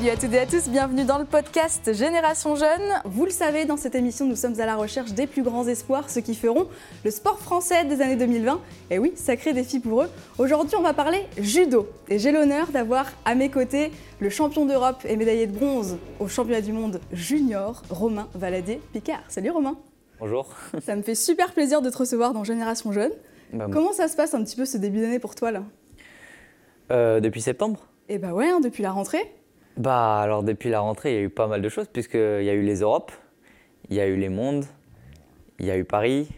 Salut 0.00 0.12
à 0.12 0.16
toutes 0.16 0.32
et 0.32 0.38
à 0.38 0.46
tous, 0.46 0.70
bienvenue 0.70 1.04
dans 1.04 1.18
le 1.18 1.26
podcast 1.26 1.92
Génération 1.92 2.56
Jeune. 2.56 3.02
Vous 3.04 3.26
le 3.26 3.30
savez, 3.30 3.66
dans 3.66 3.76
cette 3.76 3.94
émission, 3.94 4.24
nous 4.24 4.34
sommes 4.34 4.58
à 4.58 4.64
la 4.64 4.74
recherche 4.74 5.12
des 5.12 5.26
plus 5.26 5.42
grands 5.42 5.68
espoirs, 5.68 6.08
ceux 6.08 6.22
qui 6.22 6.34
feront 6.34 6.68
le 7.04 7.10
sport 7.10 7.38
français 7.38 7.84
des 7.84 8.00
années 8.00 8.16
2020. 8.16 8.62
Et 8.90 8.98
oui, 8.98 9.12
sacré 9.14 9.52
défi 9.52 9.78
pour 9.78 10.04
eux. 10.04 10.08
Aujourd'hui, 10.38 10.74
on 10.78 10.80
va 10.80 10.94
parler 10.94 11.26
judo. 11.36 11.86
Et 12.08 12.18
j'ai 12.18 12.32
l'honneur 12.32 12.68
d'avoir 12.68 13.12
à 13.26 13.34
mes 13.34 13.50
côtés 13.50 13.90
le 14.20 14.30
champion 14.30 14.64
d'Europe 14.64 15.04
et 15.04 15.16
médaillé 15.16 15.46
de 15.46 15.52
bronze 15.52 15.98
au 16.18 16.28
championnat 16.28 16.62
du 16.62 16.72
monde 16.72 16.98
junior, 17.12 17.82
Romain 17.90 18.26
Valadier-Picard. 18.32 19.24
Salut 19.28 19.50
Romain. 19.50 19.76
Bonjour. 20.18 20.48
Ça 20.82 20.96
me 20.96 21.02
fait 21.02 21.14
super 21.14 21.52
plaisir 21.52 21.82
de 21.82 21.90
te 21.90 21.98
recevoir 21.98 22.32
dans 22.32 22.42
Génération 22.42 22.90
Jeune. 22.90 23.12
Bah, 23.52 23.66
Comment 23.70 23.92
ça 23.92 24.08
se 24.08 24.16
passe 24.16 24.32
un 24.32 24.42
petit 24.44 24.56
peu 24.56 24.64
ce 24.64 24.78
début 24.78 25.02
d'année 25.02 25.18
pour 25.18 25.34
toi 25.34 25.50
là? 25.52 25.62
Euh, 26.90 27.20
depuis 27.20 27.42
septembre 27.42 27.80
Eh 28.08 28.16
bah 28.16 28.32
ouais, 28.32 28.48
hein, 28.48 28.60
depuis 28.60 28.82
la 28.82 28.92
rentrée. 28.92 29.30
Bah 29.76 30.18
alors 30.20 30.42
depuis 30.42 30.68
la 30.68 30.80
rentrée, 30.80 31.12
il 31.12 31.14
y 31.16 31.18
a 31.18 31.22
eu 31.22 31.30
pas 31.30 31.46
mal 31.46 31.62
de 31.62 31.68
choses 31.68 31.86
puisqu'il 31.92 32.42
y 32.44 32.50
a 32.50 32.54
eu 32.54 32.62
les 32.62 32.80
Europes, 32.80 33.12
il 33.88 33.96
y 33.96 34.00
a 34.00 34.06
eu 34.06 34.16
les 34.16 34.28
mondes, 34.28 34.64
il 35.58 35.66
y 35.66 35.70
a 35.70 35.76
eu 35.76 35.84
Paris 35.84 36.28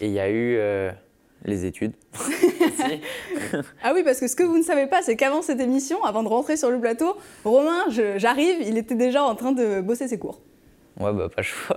et 0.00 0.06
il 0.06 0.12
y 0.12 0.20
a 0.20 0.28
eu 0.30 0.56
euh, 0.56 0.90
les 1.44 1.64
études. 1.66 1.92
Ah 3.82 3.92
oui, 3.94 4.02
parce 4.04 4.20
que 4.20 4.28
ce 4.28 4.36
que 4.36 4.42
vous 4.42 4.58
ne 4.58 4.62
savez 4.62 4.86
pas, 4.86 5.02
c'est 5.02 5.16
qu'avant 5.16 5.42
cette 5.42 5.60
émission, 5.60 6.04
avant 6.04 6.22
de 6.22 6.28
rentrer 6.28 6.56
sur 6.56 6.70
le 6.70 6.78
plateau, 6.78 7.16
Romain, 7.44 7.84
j'arrive, 7.88 8.56
il 8.60 8.78
était 8.78 8.94
déjà 8.94 9.24
en 9.24 9.34
train 9.34 9.52
de 9.52 9.80
bosser 9.80 10.06
ses 10.08 10.18
cours. 10.18 10.40
ouais 11.00 11.12
bah 11.12 11.28
pas 11.28 11.38
le 11.38 11.42
choix. 11.42 11.76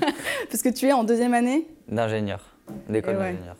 Parce 0.50 0.62
que 0.62 0.68
tu 0.70 0.86
es 0.86 0.92
en 0.92 1.04
deuxième 1.04 1.34
année, 1.34 1.66
D'ingénieur, 1.88 2.56
d'école 2.88 3.16
ouais. 3.16 3.32
d'ingénieur. 3.32 3.56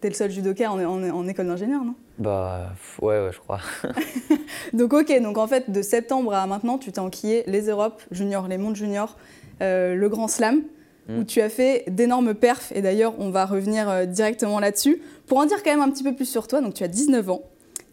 T'es 0.00 0.08
le 0.08 0.14
seul 0.14 0.30
judoka 0.30 0.70
en, 0.70 0.78
en- 0.84 1.10
en 1.10 1.26
école 1.28 1.46
d'ingénieur, 1.46 1.84
non? 1.84 1.94
Bah 2.18 2.70
ouais 3.02 3.20
ouais 3.24 3.30
je 3.32 3.38
crois. 3.38 3.60
Donc 4.72 4.92
ok, 4.92 5.20
donc 5.22 5.38
en 5.38 5.46
fait, 5.46 5.70
de 5.70 5.82
septembre 5.82 6.34
à 6.34 6.46
maintenant, 6.46 6.78
tu 6.78 6.92
t'es 6.92 6.98
enquillé 7.00 7.44
les 7.46 7.68
Europes 7.68 8.02
juniors, 8.10 8.48
les 8.48 8.58
mondes 8.58 8.76
juniors, 8.76 9.16
euh, 9.62 9.94
le 9.94 10.08
Grand 10.08 10.28
Slam, 10.28 10.62
Mm. 11.10 11.20
où 11.20 11.24
tu 11.24 11.40
as 11.40 11.48
fait 11.48 11.84
d'énormes 11.88 12.34
perfs, 12.34 12.70
et 12.74 12.82
d'ailleurs, 12.82 13.14
on 13.18 13.30
va 13.30 13.46
revenir 13.46 13.88
euh, 13.88 14.04
directement 14.04 14.60
là-dessus. 14.60 15.00
Pour 15.26 15.38
en 15.38 15.46
dire 15.46 15.62
quand 15.62 15.70
même 15.70 15.80
un 15.80 15.90
petit 15.90 16.04
peu 16.04 16.14
plus 16.14 16.26
sur 16.26 16.46
toi, 16.46 16.60
donc 16.60 16.74
tu 16.74 16.84
as 16.84 16.88
19 16.88 17.30
ans, 17.30 17.40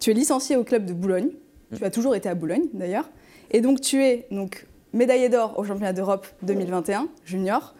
tu 0.02 0.12
es 0.12 0.14
licencié 0.14 0.58
au 0.58 0.66
club 0.66 0.84
de 0.86 0.92
Boulogne, 0.92 1.30
Mm. 1.72 1.78
tu 1.78 1.84
as 1.86 1.92
toujours 1.92 2.14
été 2.16 2.28
à 2.28 2.36
Boulogne 2.36 2.64
d'ailleurs, 2.74 3.10
et 3.52 3.62
donc 3.62 3.80
tu 3.80 4.04
es 4.04 4.28
donc 4.32 4.68
médaillé 4.92 5.30
d'or 5.30 5.58
au 5.58 5.64
championnat 5.64 5.94
d'Europe 5.94 6.28
2021 6.42 7.08
junior, 7.24 7.74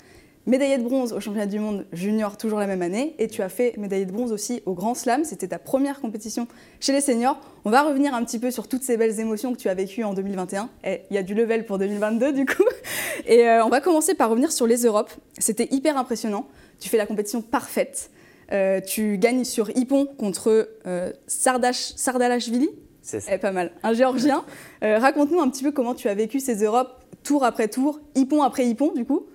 médaillé 0.48 0.78
de 0.78 0.84
bronze 0.84 1.14
au 1.14 1.20
championnat 1.20 1.48
du 1.48 1.60
monde 1.60 1.86
junior 1.92 2.38
toujours 2.38 2.60
la 2.60 2.68
même 2.68 2.82
année, 2.82 3.16
et 3.20 3.28
tu 3.28 3.42
as 3.42 3.50
fait 3.50 3.76
médaillé 3.78 4.06
de 4.06 4.12
bronze 4.12 4.32
aussi 4.32 4.62
au 4.66 4.74
Grand 4.74 4.94
Slam, 4.94 5.24
c'était 5.24 5.48
ta 5.48 5.60
première 5.60 6.02
compétition 6.02 6.48
chez 6.80 6.94
les 6.94 7.02
seniors. 7.02 7.40
On 7.64 7.72
va 7.72 7.84
revenir 7.84 8.14
un 8.14 8.24
petit 8.24 8.40
peu 8.40 8.52
sur 8.52 8.68
toutes 8.68 8.84
ces 8.84 8.98
belles 8.98 9.20
émotions 9.20 9.54
que 9.54 9.58
tu 9.58 9.70
as 9.70 9.74
vécues 9.74 10.04
en 10.04 10.14
2021. 10.14 10.70
Et 10.84 11.02
il 11.10 11.16
y 11.16 11.18
a 11.18 11.24
du 11.24 11.34
level 11.34 11.66
pour 11.66 11.78
2022 11.78 12.34
du 12.34 12.46
coup. 12.46 12.64
Et 13.26 13.48
euh, 13.48 13.66
on 13.66 13.70
va 13.70 13.82
commencer 13.82 14.14
par 14.14 14.30
revenir 14.30 14.52
sur 14.52 14.68
les 14.68 14.84
Europes. 14.84 15.12
C'était 15.40 15.68
hyper 15.72 15.98
impressionnant. 15.98 16.48
Tu 16.80 16.90
fais 16.90 16.98
la 16.98 17.08
compétition 17.08 17.42
parfaite. 17.42 18.12
Euh, 18.52 18.80
tu 18.82 19.18
gagnes 19.18 19.44
sur 19.44 19.76
Ippon 19.76 20.06
contre 20.06 20.70
euh, 20.86 21.12
Sardash, 21.26 21.94
Sardalashvili. 21.96 22.70
C'est 23.02 23.20
ça. 23.20 23.34
Eh, 23.34 23.38
pas 23.40 23.52
mal. 23.52 23.72
Un 23.82 23.94
géorgien. 23.94 24.44
Raconte-nous 24.82 25.40
un 25.40 25.50
petit 25.50 25.64
peu 25.64 25.72
comment 25.72 25.96
tu 25.96 26.08
as 26.08 26.14
vécu 26.14 26.40
ces 26.40 26.64
Europes 26.64 27.06
tour 27.26 27.44
après 27.44 27.68
tour, 27.68 28.00
Ippon 28.14 28.44
après 28.44 28.66
Ippon 28.68 28.94
du 28.94 29.04
coup. 29.04 29.26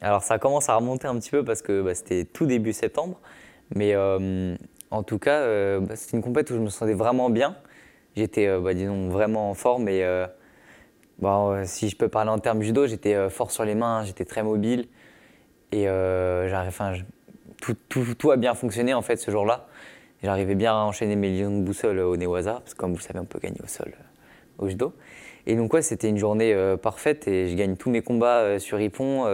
Alors 0.00 0.22
ça 0.22 0.38
commence 0.38 0.68
à 0.68 0.76
remonter 0.76 1.06
un 1.08 1.18
petit 1.18 1.30
peu 1.30 1.44
parce 1.44 1.62
que 1.62 1.82
bah, 1.82 1.94
c'était 1.94 2.24
tout 2.24 2.46
début 2.46 2.72
septembre. 2.72 3.20
Mais 3.74 3.94
euh, 3.94 4.54
en 4.90 5.02
tout 5.02 5.18
cas, 5.18 5.40
euh, 5.40 5.80
bah, 5.80 5.96
c'était 5.96 6.16
une 6.16 6.22
compète 6.22 6.50
où 6.50 6.54
je 6.54 6.60
me 6.60 6.68
sentais 6.68 6.94
vraiment 6.94 7.30
bien. 7.30 7.56
J'étais, 8.16 8.46
euh, 8.46 8.60
bah, 8.60 8.74
disons, 8.74 9.08
vraiment 9.08 9.50
en 9.50 9.54
forme. 9.54 9.88
Et 9.88 10.04
euh, 10.04 10.26
si 11.64 11.88
je 11.88 11.96
peux 11.96 12.08
parler 12.08 12.30
en 12.30 12.38
termes 12.38 12.62
judo, 12.62 12.86
j'étais 12.86 13.28
fort 13.30 13.50
sur 13.50 13.64
les 13.64 13.74
mains, 13.74 14.04
j'étais 14.04 14.24
très 14.24 14.42
mobile. 14.42 14.88
Et 15.72 15.86
tout, 17.60 17.74
tout- 17.88 18.30
a 18.30 18.36
bien 18.36 18.54
fonctionné 18.54 18.94
en 18.94 19.02
fait 19.02 19.16
ce 19.16 19.30
jour-là. 19.30 19.66
J'arrivais 20.22 20.54
bien 20.54 20.72
à 20.72 20.84
enchaîner 20.84 21.16
mes 21.16 21.36
lions 21.38 21.58
de 21.58 21.62
boussole 21.64 21.98
au 21.98 22.16
Newaza, 22.16 22.54
parce 22.60 22.74
que 22.74 22.78
comme 22.78 22.92
vous 22.92 22.98
le 22.98 23.02
savez, 23.02 23.18
on 23.18 23.24
peut 23.24 23.38
gagner 23.38 23.60
au 23.62 23.66
sol 23.66 23.92
au 24.58 24.68
judo. 24.68 24.92
Et 25.46 25.56
donc 25.56 25.72
ouais, 25.74 25.82
c'était 25.82 26.08
une 26.08 26.18
journée 26.18 26.54
parfaite 26.80 27.28
et 27.28 27.48
je 27.48 27.54
gagne 27.56 27.76
tous 27.76 27.90
mes 27.90 28.02
combats 28.02 28.58
sur 28.58 28.80
Ippon. 28.80 29.24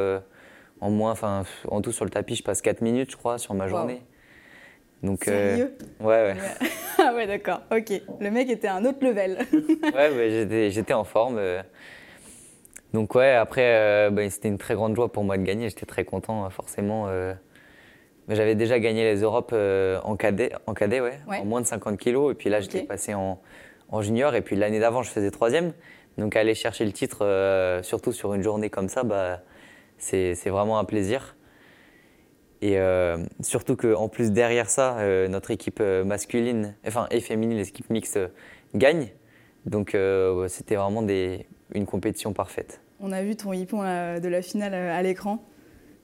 En 0.82 0.90
moins, 0.90 1.12
enfin, 1.12 1.44
en 1.68 1.80
tout 1.80 1.92
sur 1.92 2.04
le 2.04 2.10
tapis, 2.10 2.34
je 2.34 2.42
passe 2.42 2.60
4 2.60 2.80
minutes, 2.80 3.12
je 3.12 3.16
crois, 3.16 3.38
sur 3.38 3.54
ma 3.54 3.64
Wow. 3.64 3.70
journée. 3.70 4.02
Donc, 5.02 5.26
euh, 5.28 5.68
ouais, 6.00 6.06
ouais. 6.06 6.34
Ah 6.98 7.14
ouais 7.14 7.26
d'accord. 7.26 7.62
Ok. 7.74 7.92
Le 8.20 8.30
mec 8.30 8.50
était 8.50 8.66
à 8.68 8.74
un 8.74 8.84
autre 8.84 8.98
level. 9.04 9.38
ouais, 9.94 10.70
j'étais, 10.70 10.92
en 10.92 11.04
forme. 11.04 11.36
euh. 11.38 11.62
Donc, 12.92 13.14
ouais, 13.14 13.30
après, 13.32 13.62
euh, 13.64 14.10
bah, 14.10 14.28
c'était 14.28 14.48
une 14.48 14.58
très 14.58 14.74
grande 14.74 14.94
joie 14.94 15.10
pour 15.10 15.24
moi 15.24 15.38
de 15.38 15.42
gagner. 15.44 15.68
J'étais 15.68 15.86
très 15.86 16.04
content, 16.04 16.44
euh, 16.44 16.50
forcément. 16.50 17.06
euh. 17.08 17.32
Mais 18.28 18.34
J'avais 18.36 18.54
déjà 18.54 18.78
gagné 18.78 19.04
les 19.04 19.20
Europes 19.22 19.50
euh, 19.52 19.98
en 20.04 20.16
cadet, 20.16 20.52
en 20.66 20.74
cadet 20.74 21.00
ouais, 21.00 21.18
Ouais. 21.28 21.38
en 21.38 21.44
moins 21.44 21.60
de 21.60 21.66
50 21.66 21.96
kilos. 21.98 22.32
Et 22.32 22.34
puis 22.34 22.50
là, 22.50 22.60
j'étais 22.60 22.82
passé 22.82 23.14
en, 23.14 23.40
en 23.88 24.02
junior. 24.02 24.34
Et 24.34 24.42
puis 24.42 24.56
l'année 24.56 24.78
d'avant, 24.80 25.02
je 25.02 25.10
faisais 25.10 25.30
troisième. 25.30 25.72
Donc, 26.18 26.36
aller 26.36 26.54
chercher 26.54 26.84
le 26.84 26.92
titre, 26.92 27.80
surtout 27.82 28.12
sur 28.12 28.34
une 28.34 28.42
journée 28.42 28.68
comme 28.70 28.88
ça, 28.88 29.02
bah, 29.04 29.40
c'est, 30.02 30.50
vraiment 30.50 30.78
un 30.78 30.84
plaisir. 30.84 31.36
Et 32.60 32.78
euh, 32.78 33.18
surtout 33.40 33.76
qu'en 33.76 34.08
plus, 34.08 34.30
derrière 34.30 34.70
ça, 34.70 34.98
euh, 34.98 35.26
notre 35.28 35.50
équipe 35.50 35.80
euh, 35.80 36.04
masculine, 36.04 36.76
enfin, 36.86 37.08
et 37.10 37.20
féminine, 37.20 37.56
les 37.56 37.68
équipes 37.68 37.90
mixtes, 37.90 38.18
euh, 38.18 38.28
gagnent. 38.74 39.08
Donc, 39.66 39.96
c'était 40.48 40.74
vraiment 40.74 41.02
des, 41.02 41.46
une 41.72 41.86
compétition 41.86 42.32
parfaite. 42.32 42.80
On 42.98 43.12
a 43.12 43.22
vu 43.22 43.36
ton 43.36 43.52
Ippon 43.52 43.82
là, 43.82 44.18
de 44.18 44.28
la 44.28 44.42
finale 44.42 44.74
à 44.74 45.00
l'écran. 45.02 45.44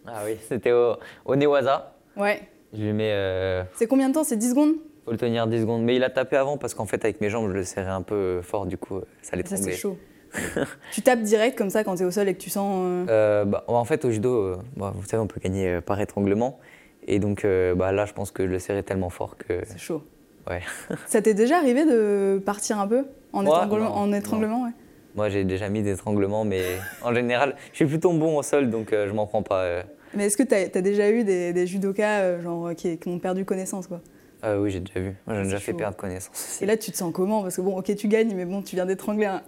Ah 0.06 0.22
oui, 0.25 0.36
c'était 0.48 0.70
au, 0.70 0.94
au 1.25 1.34
Newaza. 1.34 1.97
Ouais. 2.16 2.41
Je 2.72 2.84
lui 2.84 2.92
mets. 2.92 3.65
C'est 3.75 3.88
combien 3.88 4.10
de 4.10 4.15
temps? 4.15 4.22
C'est 4.22 4.36
10 4.36 4.50
secondes? 4.50 4.75
faut 5.04 5.10
le 5.10 5.19
tenir 5.19 5.48
10 5.48 5.62
secondes. 5.62 5.82
Mais 5.82 5.97
il 5.97 6.04
a 6.04 6.10
tapé 6.10 6.36
avant 6.36 6.56
parce 6.56 6.75
qu'en 6.75 6.86
fait, 6.86 7.04
avec 7.04 7.20
mes 7.20 7.30
jambes, 7.30 7.48
je 7.48 7.54
le 7.54 7.65
serrais 7.65 7.91
un 7.91 8.03
peu 8.03 8.41
fort, 8.42 8.66
du 8.66 8.78
coup, 8.78 9.00
ça 9.22 9.30
allait 9.32 9.44
Ça, 9.44 9.56
c'est 9.56 9.72
chaud. 9.72 9.98
tu 10.93 11.03
tapes 11.03 11.22
direct 11.22 11.56
comme 11.56 11.71
ça 11.71 11.84
quand 11.84 11.94
t'es 11.97 12.04
au 12.04 12.10
sol 12.10 12.28
et 12.28 12.34
que 12.34 12.41
tu 12.41 12.50
sens. 12.50 12.76
euh, 12.81 13.06
Euh, 13.09 13.44
bah, 13.44 13.65
en 13.69 13.84
fait, 13.84 14.04
au 14.04 14.10
judo, 14.10 14.34
euh, 14.34 14.56
bah, 14.76 14.93
vous 14.94 15.06
savez, 15.06 15.22
on 15.22 15.26
peut 15.26 15.41
gagner 15.41 15.69
euh, 15.69 15.81
par 15.81 16.00
étranglement. 16.00 16.59
Et 17.06 17.19
donc, 17.19 17.44
euh, 17.44 17.75
bah, 17.75 17.93
là, 17.93 18.04
je 18.06 18.12
pense 18.12 18.31
que 18.31 18.44
je 18.47 18.50
le 18.50 18.59
serrais 18.59 18.82
tellement 18.82 19.10
fort 19.10 19.37
que. 19.37 19.60
C'est 19.65 19.78
chaud. 19.78 20.03
Ouais. 20.48 20.60
Ça 21.06 21.21
t'est 21.22 21.34
déjà 21.34 21.59
arrivé 21.59 21.84
de 21.84 22.41
partir 22.44 22.78
un 22.78 22.87
peu 22.87 23.04
en 23.32 23.43
Moi, 23.43 23.54
étranglement, 23.65 23.88
non, 23.91 23.94
en 23.97 24.12
étranglement 24.12 24.65
ouais. 24.65 24.71
Moi, 25.15 25.28
j'ai 25.31 25.44
déjà 25.44 25.69
mis 25.69 25.82
des 25.82 25.93
étranglements, 25.93 26.44
mais 26.44 26.62
en 27.03 27.15
général, 27.15 27.56
je 27.72 27.77
suis 27.77 27.87
plutôt 27.87 28.12
bon 28.12 28.37
au 28.38 28.43
sol, 28.43 28.71
donc 28.71 28.93
euh, 28.93 29.09
je 29.09 29.12
m'en 29.15 29.27
prends 29.27 29.43
pas. 29.43 29.62
euh. 29.62 29.82
Mais 30.15 30.27
est-ce 30.27 30.37
que 30.37 30.43
t'as 30.43 30.65
as 30.75 30.82
déjà 30.82 31.10
eu 31.10 31.25
des, 31.25 31.53
des 31.53 31.66
judokas 31.66 32.21
euh, 32.21 32.43
genre, 32.43 32.71
qui, 32.75 32.97
qui 32.98 33.09
ont 33.09 33.19
perdu 33.19 33.44
connaissance 33.44 33.87
quoi? 33.87 34.00
Ah 34.41 34.59
oui, 34.59 34.71
j'ai 34.71 34.81
déjà 34.81 35.00
vu. 35.00 35.15
Moi, 35.27 35.34
j'ai 35.37 35.43
C'est 35.43 35.44
déjà 35.44 35.59
fait 35.59 35.72
perdre 35.72 35.97
connaissance. 35.97 36.62
Et 36.62 36.66
là, 36.66 36.77
tu 36.77 36.93
te 36.93 36.97
sens 36.97 37.12
comment? 37.12 37.43
Parce 37.43 37.56
que 37.56 37.60
bon, 37.60 37.77
ok, 37.77 37.94
tu 37.97 38.06
gagnes, 38.09 38.32
mais 38.37 38.44
bon, 38.44 38.62
tu 38.62 38.77
viens 38.77 38.87
d'étrangler 38.87 39.27
un, 39.27 39.43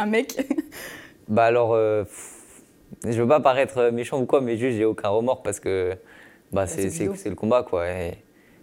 un 0.00 0.06
mec. 0.06 0.36
Bah 1.28 1.44
alors, 1.44 1.74
euh, 1.74 2.02
pff, 2.02 2.62
je 3.04 3.22
veux 3.22 3.28
pas 3.28 3.38
paraître 3.38 3.90
méchant 3.90 4.20
ou 4.20 4.26
quoi, 4.26 4.40
mais 4.40 4.56
juste 4.56 4.76
j'ai 4.76 4.84
aucun 4.84 5.10
remords 5.10 5.42
parce 5.44 5.60
que 5.60 5.96
bah, 6.50 6.66
c'est 6.66 6.90
c'est 6.90 7.28
le 7.28 7.36
combat 7.36 7.62
quoi. 7.62 7.84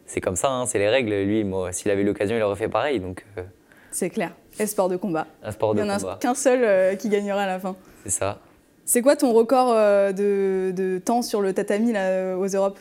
C'est 0.05 0.19
comme 0.19 0.35
ça, 0.35 0.49
hein, 0.49 0.65
c'est 0.65 0.77
les 0.79 0.89
règles. 0.89 1.11
Lui, 1.13 1.45
s'il 1.71 1.91
avait 1.91 2.03
l'occasion, 2.03 2.35
il 2.35 2.41
aurait 2.41 2.57
fait 2.57 2.67
pareil. 2.67 2.99
Donc, 2.99 3.25
euh, 3.37 3.43
C'est 3.91 4.09
clair. 4.09 4.31
Et 4.59 4.65
sport 4.65 4.89
de 4.89 4.97
combat. 4.97 5.27
un 5.43 5.51
sport 5.51 5.73
Il 5.73 5.77
de 5.77 5.81
y 5.81 5.85
en 5.85 5.89
a 5.89 5.97
combat, 5.97 6.17
qu'un 6.19 6.33
seul 6.35 6.63
euh, 6.63 6.95
qui 6.95 7.07
gagnera 7.09 7.43
à 7.43 7.47
la 7.47 7.59
fin. 7.59 7.75
c'est 8.03 8.09
ça. 8.09 8.39
C'est 8.83 9.01
quoi 9.01 9.15
ton 9.15 9.31
record 9.33 9.71
euh, 9.71 10.11
de, 10.13 10.71
de 10.75 10.97
temps 10.97 11.21
sur 11.21 11.41
le 11.41 11.53
tatami 11.53 11.91
là, 11.93 12.07
euh, 12.09 12.35
aux 12.35 12.47
Europes? 12.47 12.79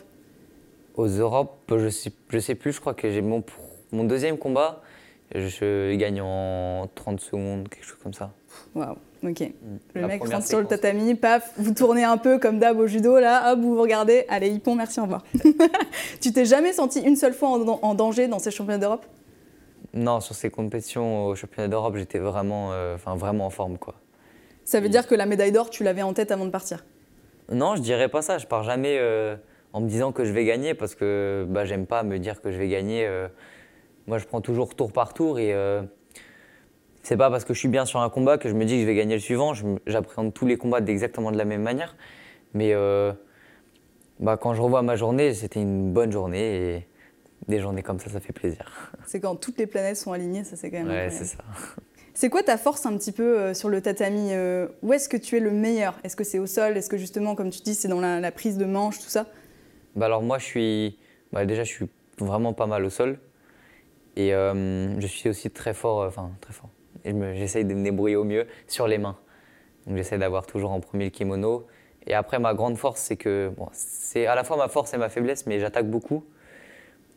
Aux 0.96 1.06
Europes, 1.08 1.72
je 1.76 1.88
sais, 1.90 2.12
je 2.30 2.38
sais 2.38 2.54
plus. 2.56 2.72
Je 2.72 2.80
crois 2.80 2.94
que 2.94 3.08
j'ai 3.10 3.22
mon 3.22 3.44
mon 3.92 4.02
deuxième 4.04 4.36
combat. 4.38 4.82
Je 5.34 5.94
gagne 5.96 6.20
en 6.20 6.88
30 6.94 7.20
secondes, 7.20 7.68
quelque 7.68 7.84
chose 7.84 7.98
comme 8.02 8.14
ça. 8.14 8.32
Waouh, 8.74 8.96
ok. 9.24 9.40
Le. 9.94 10.00
La 10.00 10.06
mec 10.06 10.22
rentre 10.22 10.46
sur 10.46 10.58
le 10.58 10.64
séquence. 10.64 10.80
tatami, 10.80 11.14
paf, 11.14 11.52
vous 11.58 11.74
tournez 11.74 12.04
un 12.04 12.16
peu 12.16 12.38
comme 12.38 12.58
d'hab 12.58 12.78
au 12.78 12.86
judo, 12.86 13.18
là, 13.18 13.52
hop, 13.52 13.60
vous 13.60 13.74
vous 13.74 13.80
regardez, 13.82 14.24
allez, 14.28 14.48
Hippon, 14.50 14.76
merci, 14.76 15.00
au 15.00 15.02
revoir. 15.02 15.24
tu 16.20 16.32
t'es 16.32 16.44
jamais 16.44 16.72
senti 16.72 17.00
une 17.00 17.16
seule 17.16 17.34
fois 17.34 17.48
en, 17.50 17.66
en 17.66 17.94
danger 17.94 18.28
dans 18.28 18.38
ces 18.38 18.50
championnats 18.50 18.78
d'Europe? 18.78 19.04
Non, 19.94 20.20
sur 20.20 20.34
ces 20.34 20.50
compétitions 20.50 21.26
au 21.26 21.34
championnat 21.34 21.68
d'Europe, 21.68 21.96
j'étais 21.96 22.18
vraiment, 22.18 22.72
euh, 22.72 22.96
vraiment 23.16 23.46
en 23.46 23.50
forme 23.50 23.78
quoi. 23.78 23.94
Ça 24.64 24.80
veut 24.80 24.88
dire 24.88 25.06
que 25.06 25.14
la 25.14 25.26
médaille 25.26 25.52
d'or, 25.52 25.70
tu 25.70 25.84
l'avais 25.84 26.02
en 26.02 26.12
tête 26.12 26.30
avant 26.32 26.44
de 26.44 26.50
partir? 26.50 26.84
Non, 27.50 27.76
je 27.76 27.80
dirais 27.82 28.08
pas 28.08 28.20
ça. 28.22 28.38
Je 28.38 28.46
pars 28.46 28.64
jamais 28.64 28.96
euh, 28.98 29.36
en 29.72 29.80
me 29.80 29.88
disant 29.88 30.10
que 30.12 30.24
je 30.24 30.32
vais 30.32 30.44
gagner 30.44 30.74
parce 30.74 30.94
que 30.96 31.46
bah, 31.48 31.64
j'aime 31.64 31.86
pas 31.86 32.02
me 32.02 32.18
dire 32.18 32.40
que 32.42 32.50
je 32.50 32.58
vais 32.58 32.68
gagner. 32.68 33.06
euh. 33.06 33.28
Moi, 34.06 34.18
je 34.18 34.26
prends 34.26 34.40
toujours 34.40 34.74
tour 34.74 34.92
par 34.92 35.14
tour 35.14 35.38
et 35.38 35.52
euh, 35.52 35.82
c'est 37.02 37.16
pas 37.16 37.30
parce 37.30 37.44
que 37.44 37.54
je 37.54 37.58
suis 37.58 37.68
bien 37.68 37.84
sur 37.84 38.00
un 38.00 38.10
combat 38.10 38.38
que 38.38 38.48
je 38.48 38.54
me 38.54 38.64
dis 38.64 38.74
que 38.74 38.80
je 38.80 38.86
vais 38.86 38.94
gagner 38.94 39.14
le 39.14 39.20
suivant. 39.20 39.52
J'appréhende 39.86 40.34
tous 40.34 40.46
les 40.46 40.56
combats 40.56 40.80
d'exactement 40.80 41.30
de 41.30 41.38
la 41.38 41.44
même 41.44 41.62
manière. 41.62 41.96
Mais 42.54 42.72
euh, 42.72 43.12
bah, 44.18 44.36
quand 44.36 44.54
je 44.54 44.62
revois 44.62 44.82
ma 44.82 44.96
journée, 44.96 45.34
c'était 45.34 45.60
une 45.60 45.92
bonne 45.92 46.10
journée 46.12 46.56
et 46.56 46.88
des 47.48 47.60
journées 47.60 47.82
comme 47.82 48.00
ça, 48.00 48.10
ça 48.10 48.20
fait 48.20 48.32
plaisir. 48.32 48.90
C'est 49.06 49.20
quand 49.20 49.36
toutes 49.36 49.58
les 49.58 49.66
planètes 49.66 49.96
sont 49.96 50.12
alignées, 50.12 50.42
ça 50.42 50.56
c'est 50.56 50.70
quand 50.70 50.78
même 50.78 50.88
Ouais, 50.88 51.10
c'est 51.10 51.26
ça. 51.26 51.38
C'est 52.14 52.30
quoi 52.30 52.42
ta 52.42 52.56
force 52.56 52.86
un 52.86 52.96
petit 52.96 53.12
peu 53.12 53.38
euh, 53.38 53.54
sur 53.54 53.68
le 53.68 53.82
tatami 53.82 54.30
euh, 54.32 54.68
Où 54.82 54.94
est-ce 54.94 55.06
que 55.06 55.18
tu 55.18 55.36
es 55.36 55.40
le 55.40 55.50
meilleur? 55.50 55.98
Est-ce 56.02 56.16
que 56.16 56.24
c'est 56.24 56.38
au 56.38 56.46
sol? 56.46 56.74
Est-ce 56.74 56.88
que 56.88 56.96
justement, 56.96 57.34
comme 57.34 57.50
tu 57.50 57.60
dis, 57.60 57.74
c'est 57.74 57.88
dans 57.88 58.00
la, 58.00 58.20
la 58.20 58.32
prise 58.32 58.56
de 58.56 58.64
manche, 58.64 58.98
tout 58.98 59.10
ça? 59.10 59.26
Bah 59.96 60.06
alors 60.06 60.22
moi, 60.22 60.38
je 60.38 60.44
suis, 60.44 60.98
bah 61.30 61.44
déjà, 61.44 61.62
je 61.62 61.70
suis 61.70 61.86
vraiment 62.18 62.54
pas 62.54 62.66
mal 62.66 62.86
au 62.86 62.90
sol. 62.90 63.18
Et 64.16 64.34
euh, 64.34 64.98
je 65.00 65.06
suis 65.06 65.28
aussi 65.28 65.50
très 65.50 65.74
fort, 65.74 66.02
euh, 66.02 66.08
enfin 66.08 66.30
très 66.40 66.52
fort. 66.52 66.70
J'essaye 67.04 67.64
de 67.64 67.74
me 67.74 67.84
débrouiller 67.84 68.16
au 68.16 68.24
mieux 68.24 68.46
sur 68.66 68.88
les 68.88 68.98
mains. 68.98 69.16
Donc 69.86 69.96
j'essaie 69.96 70.18
d'avoir 70.18 70.46
toujours 70.46 70.72
en 70.72 70.80
premier 70.80 71.04
le 71.04 71.10
kimono. 71.10 71.66
Et 72.06 72.14
après, 72.14 72.38
ma 72.38 72.54
grande 72.54 72.76
force, 72.78 73.00
c'est 73.00 73.16
que 73.16 73.50
bon, 73.56 73.68
c'est 73.72 74.26
à 74.26 74.34
la 74.34 74.44
fois 74.44 74.56
ma 74.56 74.68
force 74.68 74.94
et 74.94 74.96
ma 74.96 75.08
faiblesse, 75.08 75.46
mais 75.46 75.60
j'attaque 75.60 75.88
beaucoup. 75.88 76.24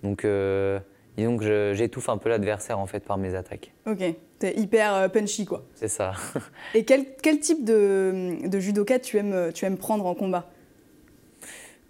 Donc 0.03 0.25
euh, 0.25 0.79
disons 1.17 1.37
que 1.37 1.73
j'étouffe 1.75 2.09
un 2.09 2.17
peu 2.17 2.29
l'adversaire 2.29 2.79
en 2.79 2.85
fait 2.85 2.99
par 3.01 3.17
mes 3.17 3.35
attaques. 3.35 3.73
Ok, 3.87 4.03
t'es 4.39 4.57
hyper 4.57 4.93
euh, 4.95 5.07
punchy 5.07 5.45
quoi. 5.45 5.63
C'est 5.75 5.87
ça. 5.87 6.13
Et 6.75 6.85
quel, 6.85 7.05
quel 7.21 7.39
type 7.39 7.63
de, 7.65 8.47
de 8.47 8.59
judoka 8.59 8.99
tu 8.99 9.17
aimes, 9.17 9.51
tu 9.53 9.65
aimes 9.65 9.77
prendre 9.77 10.05
en 10.05 10.15
combat? 10.15 10.49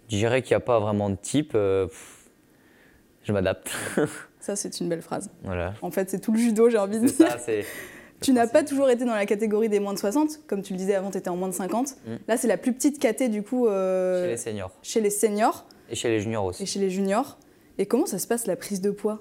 Je 0.10 0.18
dirais 0.18 0.42
qu'il 0.42 0.52
n'y 0.56 0.58
a 0.62 0.66
pas 0.66 0.80
vraiment 0.80 1.10
de 1.10 1.16
type. 1.16 1.52
euh, 1.56 1.88
pff, 1.88 2.30
je 3.24 3.32
m'adapte. 3.34 3.72
Ça, 4.40 4.56
c'est 4.56 4.80
une 4.80 4.90
belle 4.90 5.02
phrase. 5.02 5.30
voilà. 5.44 5.74
En 5.82 5.92
fait, 5.92 6.10
c'est 6.10 6.20
tout 6.20 6.32
le 6.32 6.40
judo, 6.40 6.70
j'ai 6.70 6.78
envie 6.78 7.00
de 7.00 7.08
dire. 7.08 7.30
ça. 7.30 7.38
Tu 8.22 8.34
n'as 8.34 8.48
pas 8.48 8.64
toujours 8.66 8.90
été 8.90 9.06
dans 9.06 9.16
la 9.16 9.26
catégorie 9.26 9.70
des 9.70 9.80
moins 9.80 9.94
de 9.94 9.98
60, 9.98 10.42
comme 10.46 10.62
tu 10.62 10.74
le 10.74 10.78
disais 10.78 10.94
avant, 10.94 11.10
tu 11.10 11.18
étais 11.18 11.30
en 11.30 11.38
moins 11.38 11.48
de 11.48 11.54
50. 11.54 11.96
Mm. 12.06 12.16
Là, 12.28 12.36
c'est 12.36 12.50
la 12.50 12.58
plus 12.58 12.74
petite 12.74 13.00
caté 13.00 13.30
du 13.30 13.44
coup 13.44 13.66
euh, 13.68 14.26
Chez 14.26 14.30
les 14.32 14.38
seniors. 14.38 14.72
chez 14.84 15.00
les 15.00 15.10
seniors 15.10 15.66
Et 15.90 15.96
chez 15.96 16.10
les 16.10 16.20
juniors 16.20 16.44
et 16.44 16.48
aussi. 16.50 16.66
chez 16.66 16.80
les 16.82 16.90
juniors. 16.90 17.38
Et 17.78 17.86
comment 17.86 18.06
ça 18.06 18.20
se 18.20 18.28
passe 18.28 18.46
la 18.46 18.58
prise 18.58 18.82
de 18.82 18.92
poids? 18.92 19.20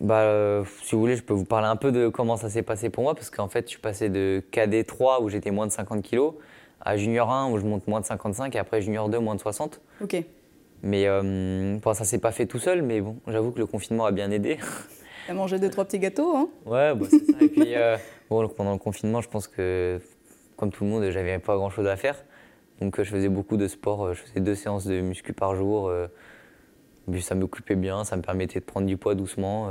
Bah, 0.00 0.22
euh, 0.22 0.64
si 0.82 0.96
vous 0.96 1.00
voulez, 1.00 1.14
je 1.14 1.22
peux 1.22 1.34
vous 1.34 1.44
parler 1.44 1.68
un 1.68 1.76
peu 1.76 1.92
de 1.92 2.08
comment 2.08 2.36
ça 2.36 2.50
s'est 2.50 2.62
passé 2.64 2.90
pour 2.90 3.04
moi, 3.04 3.14
parce 3.14 3.30
qu'en 3.30 3.46
fait, 3.48 3.66
je 3.66 3.70
suis 3.70 3.80
passé 3.80 4.08
de 4.08 4.42
KD 4.50 4.84
3 4.84 5.22
où 5.22 5.28
j'étais 5.28 5.52
moins 5.52 5.68
de 5.68 5.72
50 5.72 6.02
kg 6.02 6.30
à 6.80 6.96
Junior 6.96 7.30
1 7.32 7.50
où 7.52 7.58
je 7.58 7.64
monte 7.64 7.86
moins 7.86 8.00
de 8.00 8.06
55 8.06 8.56
et 8.56 8.58
après 8.58 8.82
Junior 8.82 9.08
2 9.08 9.20
moins 9.20 9.36
de 9.36 9.40
60. 9.40 9.80
Ok. 10.02 10.16
Mais 10.82 11.06
euh, 11.06 11.78
bon, 11.82 11.94
ça 11.94 12.04
s'est 12.04 12.18
pas 12.18 12.32
fait 12.32 12.46
tout 12.46 12.58
seul, 12.58 12.82
mais 12.82 13.00
bon, 13.00 13.16
j'avoue 13.26 13.50
que 13.50 13.58
le 13.58 13.66
confinement 13.66 14.04
a 14.04 14.12
bien 14.12 14.30
aidé. 14.30 14.58
T'as 15.26 15.34
mangé 15.34 15.58
deux, 15.58 15.68
trois 15.70 15.84
petits 15.84 15.98
gâteaux, 15.98 16.34
hein? 16.36 16.48
Ouais, 16.64 16.94
bah, 16.94 17.06
c'est 17.10 17.24
ça. 17.24 17.42
Et 17.42 17.48
puis, 17.48 17.74
euh, 17.74 17.96
bon, 18.30 18.46
pendant 18.48 18.72
le 18.72 18.78
confinement, 18.78 19.20
je 19.20 19.28
pense 19.28 19.46
que, 19.48 20.00
comme 20.56 20.70
tout 20.70 20.84
le 20.84 20.90
monde, 20.90 21.10
j'avais 21.10 21.38
pas 21.38 21.56
grand 21.56 21.70
chose 21.70 21.86
à 21.86 21.96
faire. 21.96 22.16
Donc, 22.80 22.98
euh, 22.98 23.04
je 23.04 23.10
faisais 23.10 23.28
beaucoup 23.28 23.56
de 23.56 23.66
sport. 23.68 24.06
euh, 24.06 24.14
Je 24.14 24.22
faisais 24.22 24.40
deux 24.40 24.54
séances 24.54 24.86
de 24.86 25.00
muscu 25.00 25.32
par 25.32 25.54
jour. 25.56 25.90
puis 27.10 27.22
ça 27.22 27.34
m'occupait 27.34 27.74
bien, 27.76 28.04
ça 28.04 28.16
me 28.16 28.22
permettait 28.22 28.60
de 28.60 28.64
prendre 28.64 28.86
du 28.86 28.96
poids 28.96 29.14
doucement. 29.14 29.68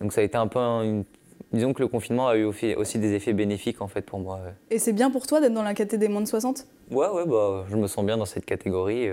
Donc, 0.00 0.12
ça 0.12 0.20
a 0.20 0.24
été 0.24 0.36
un 0.36 0.46
peu. 0.46 0.58
un- 0.58 0.82
une- 0.82 1.04
Disons 1.52 1.72
que 1.72 1.82
le 1.82 1.88
confinement 1.88 2.26
a 2.28 2.36
eu 2.36 2.44
aussi 2.44 2.98
des 2.98 3.12
effets 3.14 3.32
bénéfiques 3.32 3.80
en 3.80 3.86
fait 3.86 4.02
pour 4.02 4.18
moi. 4.18 4.40
Et 4.70 4.78
c'est 4.80 4.92
bien 4.92 5.10
pour 5.10 5.26
toi 5.26 5.40
d'être 5.40 5.52
dans 5.54 5.62
la 5.62 5.74
caté 5.74 5.98
des 5.98 6.08
moins 6.08 6.20
de 6.20 6.26
60 6.26 6.66
Ouais, 6.90 7.08
ouais, 7.08 7.24
bah, 7.26 7.64
je 7.70 7.76
me 7.76 7.86
sens 7.86 8.04
bien 8.04 8.16
dans 8.16 8.24
cette 8.24 8.44
catégorie. 8.44 9.08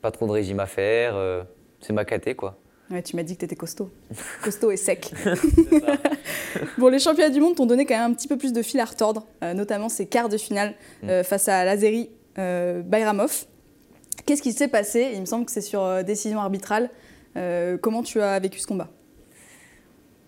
Pas 0.00 0.10
trop 0.10 0.26
de 0.26 0.32
régime 0.32 0.60
à 0.60 0.66
faire. 0.66 1.14
euh, 1.14 1.42
c'est 1.80 1.92
ma 1.92 2.04
caté, 2.04 2.34
quoi. 2.34 2.58
Ouais, 2.90 3.02
tu 3.02 3.14
m'as 3.14 3.22
dit 3.22 3.34
que 3.36 3.40
t'étais 3.40 3.56
costaud. 3.56 3.90
costaud 4.42 4.70
et 4.70 4.76
sec. 4.76 5.12
bon, 6.78 6.88
les 6.88 6.98
championnats 6.98 7.30
du 7.30 7.40
monde 7.40 7.54
t'ont 7.54 7.66
donné 7.66 7.86
quand 7.86 7.94
même 7.94 8.10
un 8.10 8.14
petit 8.14 8.28
peu 8.28 8.36
plus 8.36 8.52
de 8.52 8.62
fil 8.62 8.80
à 8.80 8.84
retordre, 8.84 9.26
euh, 9.44 9.54
notamment 9.54 9.88
ces 9.88 10.06
quarts 10.06 10.28
de 10.28 10.36
finale 10.36 10.74
euh, 11.04 11.22
face 11.22 11.48
à 11.48 11.64
Lazeri 11.64 12.10
Bayramov. 12.36 13.44
Qu'est-ce 14.24 14.42
qui 14.42 14.52
s'est 14.52 14.68
passé? 14.68 15.12
Il 15.14 15.20
me 15.20 15.26
semble 15.26 15.44
que 15.44 15.52
c'est 15.52 15.60
sur 15.60 16.02
décision 16.04 16.40
arbitrale. 16.40 16.88
Comment 17.82 18.02
tu 18.02 18.20
as 18.22 18.38
vécu 18.38 18.58
ce 18.58 18.66
combat? 18.66 18.88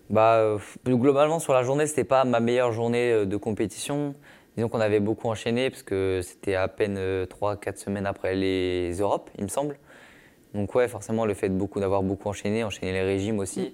Bah, 0.09 0.57
globalement, 0.85 1.39
sur 1.39 1.53
la 1.53 1.63
journée, 1.63 1.87
c'était 1.87 2.03
pas 2.03 2.23
ma 2.23 2.39
meilleure 2.39 2.71
journée 2.71 3.25
de 3.25 3.37
compétition. 3.37 4.13
Disons 4.55 4.69
qu'on 4.69 4.79
avait 4.79 4.99
beaucoup 4.99 5.27
enchaîné 5.29 5.69
parce 5.69 5.83
que 5.83 6.19
c'était 6.21 6.55
à 6.55 6.67
peine 6.67 6.97
3-4 6.97 7.77
semaines 7.77 8.05
après 8.05 8.35
les 8.35 8.93
Europes, 8.99 9.29
il 9.37 9.43
me 9.45 9.49
semble. 9.49 9.77
Donc 10.53 10.75
ouais, 10.75 10.87
forcément, 10.87 11.25
le 11.25 11.33
fait 11.33 11.49
de 11.49 11.55
beaucoup 11.55 11.79
d'avoir 11.79 12.03
beaucoup 12.03 12.29
enchaîné, 12.29 12.63
enchaîner 12.63 12.91
les 12.91 13.01
régimes 13.01 13.39
aussi, 13.39 13.73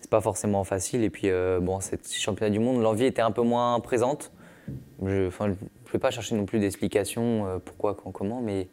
c'est 0.00 0.10
pas 0.10 0.20
forcément 0.20 0.62
facile. 0.64 1.02
Et 1.04 1.08
puis 1.10 1.30
euh, 1.30 1.60
bon, 1.60 1.80
cette 1.80 2.12
championnat 2.12 2.50
du 2.50 2.58
monde, 2.58 2.82
l'envie 2.82 3.06
était 3.06 3.22
un 3.22 3.30
peu 3.30 3.40
moins 3.42 3.80
présente. 3.80 4.30
Je, 5.02 5.28
enfin, 5.28 5.54
je 5.86 5.92
vais 5.92 5.98
pas 5.98 6.10
chercher 6.10 6.34
non 6.34 6.44
plus 6.44 6.58
d'explications 6.58 7.46
euh, 7.46 7.58
pourquoi, 7.64 7.94
quand, 7.94 8.10
comment, 8.10 8.40
mais 8.42 8.68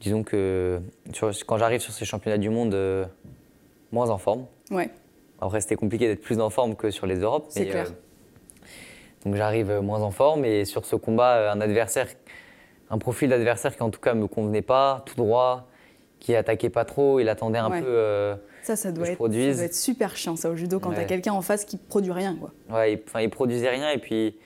disons 0.00 0.24
que 0.24 0.80
sur- 1.12 1.30
quand 1.46 1.58
j'arrive 1.58 1.80
sur 1.80 1.92
ces 1.92 2.04
championnats 2.04 2.38
du 2.38 2.50
monde, 2.50 2.74
euh, 2.74 3.04
moins 3.92 4.10
en 4.10 4.18
forme. 4.18 4.46
Ouais. 4.72 4.90
Après, 5.40 5.60
c'était 5.60 5.76
compliqué 5.76 6.08
d'être 6.08 6.22
plus 6.22 6.40
en 6.40 6.50
forme 6.50 6.74
que 6.74 6.90
sur 6.90 7.06
les 7.06 7.16
Europes. 7.20 7.46
C'est 7.50 7.66
clair. 7.66 7.92
Donc 9.24 9.34
j'arrive 9.36 9.70
euh, 9.70 9.80
moins 9.82 10.02
en 10.02 10.10
forme 10.10 10.44
et 10.44 10.64
sur 10.64 10.84
ce 10.84 10.96
combat, 10.96 11.36
euh, 11.36 11.50
un 11.52 11.60
adversaire, 11.60 12.08
un 12.90 12.98
profil 12.98 13.30
d'adversaire 13.30 13.74
qui 13.76 13.82
en 13.82 13.90
tout 13.90 14.00
cas 14.00 14.14
me 14.14 14.26
convenait 14.26 14.62
pas, 14.62 15.02
tout 15.06 15.14
droit, 15.16 15.66
qui 16.20 16.34
attaquait 16.36 16.70
pas 16.70 16.84
trop, 16.84 17.20
il 17.20 17.28
attendait 17.28 17.58
un 17.58 17.70
Ouais. 17.70 17.80
peu. 17.80 17.86
euh, 17.88 18.36
Ça, 18.62 18.76
ça 18.76 18.92
doit, 18.92 19.08
être, 19.08 19.16
produise. 19.16 19.52
ça 19.52 19.56
doit 19.62 19.66
être 19.66 19.74
super 19.74 20.16
chiant, 20.16 20.36
ça, 20.36 20.48
au 20.50 20.56
judo, 20.56 20.80
quand 20.80 20.90
Ouais. 20.90 20.96
t'as 20.96 21.04
quelqu'un 21.04 21.32
en 21.32 21.42
face 21.42 21.64
qui 21.64 21.76
produit 21.76 22.12
rien, 22.12 22.36
quoi. 22.36 22.50
ouais, 22.70 22.94
il, 22.94 23.00
enfin, 23.06 23.20
il 23.20 23.30
produisait 23.30 23.68
rien 23.70 23.90
et 23.90 23.98
puis 23.98 24.36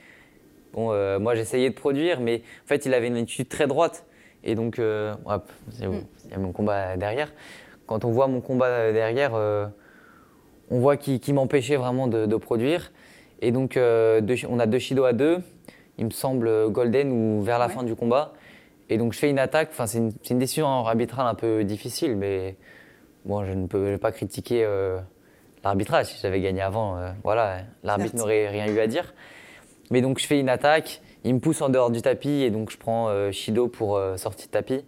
bon, 0.73 0.91
euh, 0.91 1.19
moi 1.19 1.35
j'essayais 1.35 1.69
de 1.69 1.75
produire, 1.75 2.19
mais 2.19 2.41
en 2.65 2.67
fait 2.67 2.85
il 2.85 2.93
avait 2.93 3.07
une 3.07 3.17
attitude 3.17 3.47
très 3.49 3.65
droite 3.67 4.05
et 4.43 4.55
donc 4.55 4.77
euh, 4.79 5.13
hop, 5.25 5.49
c'est 5.71 5.87
bon, 5.87 5.97
Mm. 5.97 6.05
il 6.25 6.31
y 6.31 6.33
a 6.35 6.37
mon 6.37 6.51
combat 6.51 6.95
derrière. 6.97 7.33
Quand 7.87 8.05
on 8.05 8.11
voit 8.11 8.27
mon 8.27 8.39
combat 8.41 8.91
derrière, 8.91 9.33
on 10.69 10.79
voit 10.79 10.95
qu'il 10.97 11.33
m'empêchait 11.33 11.75
vraiment 11.75 12.07
de, 12.07 12.25
de 12.27 12.35
produire. 12.35 12.91
Et 13.41 13.51
donc, 13.51 13.77
euh, 13.77 14.21
deux- 14.21 14.35
on 14.49 14.59
a 14.59 14.65
deux 14.65 14.79
Shido 14.79 15.03
à 15.05 15.13
deux, 15.13 15.39
il 15.97 16.05
me 16.05 16.09
semble 16.11 16.47
euh, 16.47 16.69
Golden 16.69 17.11
ou 17.11 17.41
vers 17.41 17.59
la 17.59 17.67
Ouais. 17.67 17.73
fin 17.73 17.83
du 17.83 17.95
combat. 17.95 18.33
Et 18.89 18.97
donc, 18.97 19.13
je 19.13 19.19
fais 19.19 19.29
une 19.29 19.39
attaque. 19.39 19.69
Enfin, 19.71 19.85
c'est 19.87 19.99
une, 19.99 20.11
une 20.29 20.39
décision 20.39 20.67
arbitrale 20.67 21.27
un 21.27 21.35
peu 21.35 21.63
difficile, 21.63 22.15
mais 22.15 22.55
bon, 23.25 23.45
je 23.45 23.53
ne 23.53 23.67
peux 23.67 23.97
pas 23.97 24.11
critiquer 24.11 24.63
euh, 24.65 24.97
l'arbitrage. 25.63 26.07
Si 26.07 26.19
j'avais 26.21 26.41
gagné 26.41 26.61
avant, 26.61 26.97
voilà, 27.23 27.59
l'arbitre 27.83 28.15
n'aurait 28.17 28.47
rien 28.49 28.67
eu 28.67 28.79
à 28.79 28.87
dire. 28.87 29.13
Mais 29.91 30.01
donc, 30.01 30.19
je 30.19 30.25
fais 30.27 30.39
une 30.39 30.49
attaque, 30.49 31.01
il 31.23 31.33
me 31.35 31.39
pousse 31.39 31.61
en 31.61 31.69
dehors 31.69 31.91
du 31.91 32.01
tapis 32.01 32.41
et 32.43 32.49
donc 32.51 32.71
je 32.71 32.77
prends 32.77 33.09
euh, 33.09 33.31
Shido 33.31 33.67
pour 33.67 33.95
euh, 33.97 34.17
sortie 34.17 34.47
de 34.47 34.51
tapis. 34.51 34.83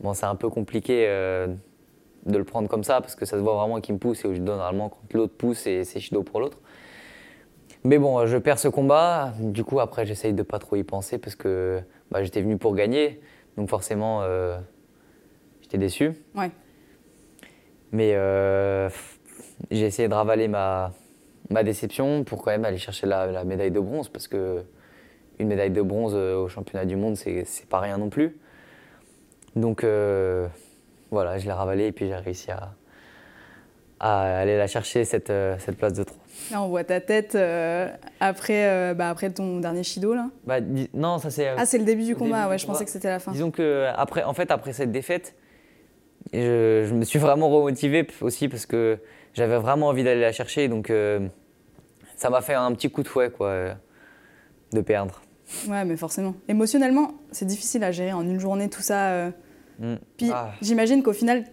Bon, 0.00 0.14
c'est 0.14 0.26
un 0.26 0.34
peu 0.36 0.48
compliqué 0.48 1.06
euh, 1.08 1.48
de 2.26 2.38
le 2.38 2.44
prendre 2.44 2.68
comme 2.68 2.84
ça 2.84 3.00
parce 3.00 3.14
que 3.16 3.24
ça 3.26 3.36
se 3.36 3.42
voit 3.42 3.54
vraiment 3.54 3.80
qu'il 3.80 3.94
me 3.94 3.98
pousse 3.98 4.24
et 4.24 4.28
au 4.28 4.34
judo, 4.34 4.54
normalement, 4.54 4.88
quand 4.90 4.98
l'autre 5.14 5.34
pousse, 5.36 5.66
et 5.66 5.84
c'est 5.84 6.00
Shido 6.00 6.22
pour 6.22 6.40
l'autre. 6.40 6.58
Mais 7.84 7.98
bon, 7.98 8.26
je 8.26 8.36
perds 8.36 8.58
ce 8.58 8.68
combat. 8.68 9.32
Du 9.38 9.64
coup, 9.64 9.80
après, 9.80 10.04
j'essaye 10.04 10.32
de 10.32 10.42
pas 10.42 10.58
trop 10.58 10.76
y 10.76 10.84
penser 10.84 11.18
parce 11.18 11.36
que 11.36 11.80
bah, 12.10 12.22
j'étais 12.22 12.42
venu 12.42 12.56
pour 12.56 12.74
gagner. 12.74 13.20
Donc, 13.56 13.70
forcément, 13.70 14.22
euh, 14.22 14.58
j'étais 15.62 15.78
déçu. 15.78 16.12
Ouais. 16.34 16.50
Mais 17.92 18.14
euh, 18.14 18.88
j'ai 19.70 19.86
essayé 19.86 20.08
de 20.08 20.14
ravaler 20.14 20.48
ma, 20.48 20.92
ma 21.50 21.62
déception 21.62 22.24
pour 22.24 22.42
quand 22.42 22.50
même 22.50 22.64
aller 22.64 22.78
chercher 22.78 23.06
la, 23.06 23.26
la 23.26 23.44
médaille 23.44 23.70
de 23.70 23.80
bronze 23.80 24.08
parce 24.08 24.28
que 24.28 24.64
une 25.38 25.48
médaille 25.48 25.70
de 25.70 25.82
bronze 25.82 26.12
euh, 26.14 26.36
au 26.36 26.48
championnat 26.48 26.84
du 26.84 26.96
monde, 26.96 27.16
c'est 27.16 27.46
pas 27.68 27.80
rien 27.80 27.96
non 27.96 28.10
plus. 28.10 28.36
Donc 29.56 29.84
euh, 29.84 30.46
voilà, 31.10 31.38
je 31.38 31.46
l'ai 31.46 31.52
ravalé 31.52 31.86
et 31.86 31.92
puis 31.92 32.08
j'ai 32.08 32.16
réussi 32.16 32.50
à, 32.50 32.74
à 34.00 34.38
aller 34.38 34.58
la 34.58 34.66
chercher, 34.66 35.04
cette, 35.04 35.32
cette 35.58 35.78
place 35.78 35.94
de 35.94 36.02
3. 36.02 36.16
Là, 36.50 36.62
on 36.62 36.68
voit 36.68 36.84
ta 36.84 37.00
tête 37.00 37.34
euh, 37.34 37.88
après, 38.20 38.66
euh, 38.68 38.94
bah, 38.94 39.10
après 39.10 39.30
ton 39.30 39.58
dernier 39.60 39.82
Shido, 39.82 40.14
là. 40.14 40.30
Bah, 40.46 40.60
dis- 40.60 40.88
non, 40.94 41.18
ça 41.18 41.30
c'est. 41.30 41.48
Ah, 41.56 41.66
c'est 41.66 41.78
le 41.78 41.84
début 41.84 42.04
du 42.04 42.16
combat, 42.16 42.38
début 42.40 42.50
ouais, 42.50 42.58
je 42.58 42.64
combat. 42.64 42.74
pensais 42.74 42.84
que 42.84 42.90
c'était 42.90 43.08
la 43.08 43.18
fin. 43.18 43.32
Disons 43.32 43.50
que 43.50 43.86
après, 43.96 44.22
en 44.24 44.32
fait, 44.34 44.50
après 44.50 44.72
cette 44.72 44.90
défaite, 44.92 45.34
je, 46.32 46.84
je 46.88 46.94
me 46.94 47.04
suis 47.04 47.18
vraiment 47.18 47.48
remotivé 47.50 48.06
aussi 48.20 48.48
parce 48.48 48.66
que 48.66 48.98
j'avais 49.34 49.58
vraiment 49.58 49.88
envie 49.88 50.04
d'aller 50.04 50.20
la 50.20 50.32
chercher. 50.32 50.68
Donc 50.68 50.90
euh, 50.90 51.26
ça 52.16 52.30
m'a 52.30 52.40
fait 52.40 52.54
un 52.54 52.72
petit 52.72 52.90
coup 52.90 53.02
de 53.02 53.08
fouet, 53.08 53.30
quoi, 53.30 53.74
de 54.72 54.80
perdre. 54.80 55.20
Ouais, 55.68 55.84
mais 55.84 55.96
forcément. 55.96 56.34
Émotionnellement, 56.48 57.12
c'est 57.30 57.46
difficile 57.46 57.82
à 57.84 57.90
gérer 57.92 58.12
en 58.12 58.22
une 58.22 58.38
journée, 58.40 58.68
tout 58.68 58.82
ça. 58.82 59.28
Mm. 59.78 59.94
Puis 60.16 60.30
Ah, 60.32 60.52
j'imagine 60.60 61.02
qu'au 61.02 61.12
final, 61.12 61.44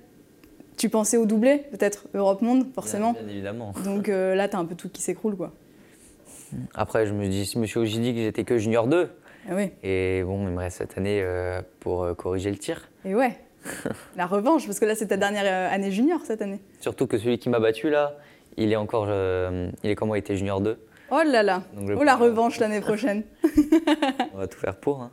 tu 0.77 0.89
pensais 0.89 1.17
au 1.17 1.25
doublé, 1.25 1.63
peut-être 1.71 2.05
Europe-Monde, 2.13 2.67
forcément. 2.73 3.13
Bien, 3.13 3.23
bien 3.23 3.31
évidemment. 3.33 3.73
Donc 3.83 4.09
euh, 4.09 4.35
là, 4.35 4.47
t'as 4.49 4.57
un 4.57 4.65
peu 4.65 4.75
tout 4.75 4.89
qui 4.89 5.01
s'écroule, 5.01 5.35
quoi. 5.35 5.51
Après, 6.73 7.05
je 7.05 7.13
me, 7.13 7.27
dis, 7.27 7.45
je 7.45 7.57
me 7.59 7.65
suis 7.65 7.79
aussi 7.79 7.99
dit 7.99 8.13
que 8.13 8.19
j'étais 8.19 8.43
que 8.43 8.57
junior 8.57 8.87
2. 8.87 9.09
Ah 9.49 9.53
oui. 9.55 9.71
Et 9.83 10.23
bon, 10.23 10.47
il 10.47 10.53
me 10.53 10.59
reste 10.59 10.77
cette 10.77 10.97
année 10.97 11.19
euh, 11.21 11.61
pour 11.79 12.03
euh, 12.03 12.13
corriger 12.13 12.49
le 12.51 12.57
tir. 12.57 12.89
Et 13.03 13.13
ouais, 13.15 13.37
la 14.15 14.25
revanche, 14.25 14.65
parce 14.65 14.79
que 14.79 14.85
là, 14.85 14.95
c'est 14.95 15.07
ta 15.07 15.17
dernière 15.17 15.71
année 15.71 15.91
junior 15.91 16.19
cette 16.23 16.41
année. 16.41 16.59
Surtout 16.79 17.07
que 17.07 17.17
celui 17.17 17.37
qui 17.39 17.49
m'a 17.49 17.59
battu 17.59 17.89
là, 17.89 18.15
il 18.57 18.71
est 18.71 18.75
encore. 18.75 19.05
euh, 19.09 19.69
il 19.83 19.89
est 19.89 19.95
comment 19.95 20.15
Il 20.15 20.19
était 20.19 20.35
junior 20.35 20.61
2. 20.61 20.77
Oh 21.11 21.19
là 21.23 21.43
là, 21.43 21.61
Donc 21.75 21.91
oh 21.99 22.03
la 22.03 22.15
revanche 22.15 22.59
l'année 22.59 22.81
prochaine. 22.81 23.23
On 24.33 24.37
va 24.39 24.47
tout 24.47 24.57
faire 24.57 24.75
pour. 24.75 25.01
hein. 25.03 25.11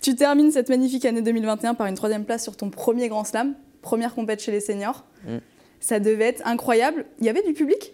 tu 0.00 0.14
termines 0.14 0.50
cette 0.50 0.70
magnifique 0.70 1.04
année 1.04 1.20
2021 1.20 1.74
par 1.74 1.86
une 1.88 1.94
troisième 1.94 2.24
place 2.24 2.42
sur 2.42 2.56
ton 2.56 2.70
premier 2.70 3.08
Grand 3.08 3.24
Slam, 3.24 3.54
première 3.86 4.14
compète 4.14 4.42
chez 4.42 4.50
les 4.50 4.60
seniors. 4.60 5.04
Mm. 5.24 5.36
Ça 5.78 6.00
devait 6.00 6.24
être 6.26 6.42
incroyable. 6.44 7.04
Il 7.20 7.26
y 7.26 7.28
avait 7.28 7.42
du 7.42 7.52
public? 7.52 7.92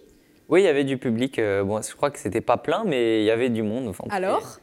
Oui, 0.49 0.63
il 0.63 0.65
y 0.65 0.69
avait 0.69 0.85
du 0.85 0.97
public. 0.97 1.39
euh, 1.39 1.63
bon, 1.63 1.83
je 1.83 1.95
crois 1.95 2.11
que 2.11 2.19
c'était 2.19 2.41
pas 2.41 2.57
plein, 2.57 2.85
mais 2.87 3.21
il 3.21 3.25
y 3.25 3.31
avait 3.31 3.51
du 3.51 3.63
monde. 3.63 3.89
Enfin, 3.89 4.05
Alors? 4.11 4.59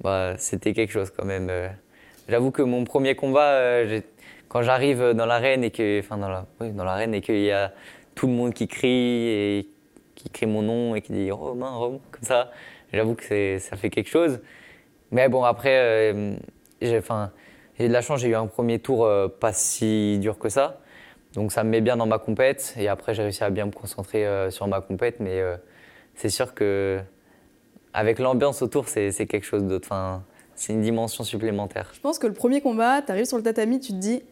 Bah, 0.00 0.34
C'était 0.38 0.72
quelque 0.72 0.90
chose 0.90 1.10
quand 1.10 1.26
même. 1.26 1.48
euh. 1.50 1.68
J'avoue 2.28 2.50
que 2.50 2.62
mon 2.62 2.84
premier 2.84 3.14
combat, 3.14 3.50
euh, 3.52 4.00
quand 4.48 4.62
j'arrive 4.62 5.10
dans 5.12 5.26
l'arène 5.26 5.62
et 5.62 5.70
que, 5.70 6.00
enfin 6.00 6.16
dans 6.16 6.28
la, 6.30 6.46
oui, 6.60 6.70
dans 6.72 6.84
l'arène 6.84 7.14
et 7.14 7.20
qu'il 7.20 7.40
y 7.42 7.50
a 7.50 7.72
tout 8.14 8.26
le 8.26 8.32
monde 8.32 8.54
qui 8.54 8.66
crie 8.66 9.28
et 9.28 9.68
qui 10.14 10.30
crie 10.30 10.46
mon 10.46 10.62
nom 10.62 10.94
et 10.94 11.02
qui 11.02 11.12
dit 11.12 11.30
Romain, 11.30 11.70
Romain, 11.70 12.00
comme 12.10 12.24
ça, 12.24 12.50
j'avoue 12.92 13.14
que 13.14 13.58
ça 13.58 13.76
fait 13.76 13.90
quelque 13.90 14.08
chose. 14.08 14.40
Mais 15.10 15.28
bon, 15.28 15.44
après, 15.44 15.76
euh, 15.78 16.34
j'ai, 16.80 16.98
enfin, 16.98 17.30
j'ai 17.78 17.88
de 17.88 17.92
la 17.92 18.02
chance, 18.02 18.20
j'ai 18.20 18.28
eu 18.28 18.34
un 18.34 18.46
premier 18.46 18.78
tour 18.78 19.04
euh, 19.04 19.28
pas 19.28 19.52
si 19.52 20.18
dur 20.18 20.38
que 20.38 20.48
ça. 20.48 20.80
Donc 21.34 21.52
ça 21.52 21.64
me 21.64 21.70
met 21.70 21.80
bien 21.80 21.96
dans 21.96 22.06
ma 22.06 22.18
compète 22.18 22.74
et 22.78 22.88
après 22.88 23.14
j'ai 23.14 23.22
réussi 23.22 23.42
à 23.42 23.50
bien 23.50 23.66
me 23.66 23.70
concentrer 23.72 24.26
euh, 24.26 24.50
sur 24.50 24.66
ma 24.68 24.80
compète. 24.80 25.20
Mais 25.20 25.40
euh, 25.40 25.56
c'est 26.14 26.28
sûr 26.28 26.54
que 26.54 27.00
avec 27.94 28.18
l'ambiance 28.18 28.62
autour, 28.62 28.88
c'est 28.88 29.10
c'est 29.12 29.26
quelque 29.26 29.44
chose 29.46 29.64
d'autre. 29.64 29.88
Enfin, 29.90 30.22
c'est 30.54 30.72
une 30.74 30.82
dimension 30.82 31.24
supplémentaire. 31.24 31.90
Je 31.94 32.00
pense 32.00 32.18
que 32.18 32.26
le 32.26 32.34
premier 32.34 32.60
combat, 32.60 33.00
t'arrives 33.02 33.24
sur 33.24 33.38
le 33.38 33.42
tatami, 33.42 33.80
tu 33.80 33.92
te 33.92 33.98
dis 33.98 34.22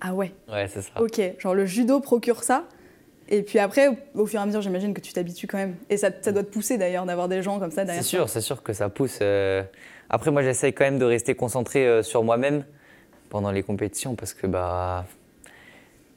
Ah 0.00 0.14
ouais, 0.14 0.34
Ouais, 0.50 0.68
c'est 0.68 0.82
ça. 0.82 1.00
ok, 1.00 1.20
genre 1.38 1.54
le 1.54 1.64
judo 1.66 2.00
procure 2.00 2.42
ça. 2.42 2.64
Et 3.30 3.42
puis 3.42 3.58
après, 3.58 3.88
au, 4.14 4.26
fur 4.26 4.38
et 4.38 4.42
à 4.42 4.46
mesure, 4.46 4.60
j'imagine 4.60 4.92
que 4.92 5.00
tu 5.00 5.14
t'habitues 5.14 5.46
quand 5.46 5.56
même. 5.56 5.76
Et 5.88 5.96
ça, 5.96 6.10
ça 6.20 6.30
doit 6.30 6.42
te 6.42 6.50
pousser 6.50 6.76
d'ailleurs 6.76 7.06
d'avoir 7.06 7.26
des 7.26 7.40
gens 7.40 7.58
comme 7.58 7.70
ça 7.70 7.80
C'est 7.82 7.86
derrière 7.86 8.04
sûr, 8.04 8.28
c'est 8.28 8.42
sûr 8.42 8.62
que 8.62 8.74
ça 8.74 8.90
pousse. 8.90 9.18
euh. 9.22 9.62
Après, 10.10 10.30
moi, 10.30 10.42
j'essaye 10.42 10.72
quand 10.72 10.84
même 10.84 10.98
de 10.98 11.04
rester 11.04 11.34
concentré 11.34 11.86
euh, 11.86 12.02
sur 12.02 12.22
moi-même 12.24 12.64
pendant 13.30 13.50
les 13.50 13.62
compétitions 13.62 14.14
parce 14.14 14.34
que 14.34 14.46
bah, 14.46 15.06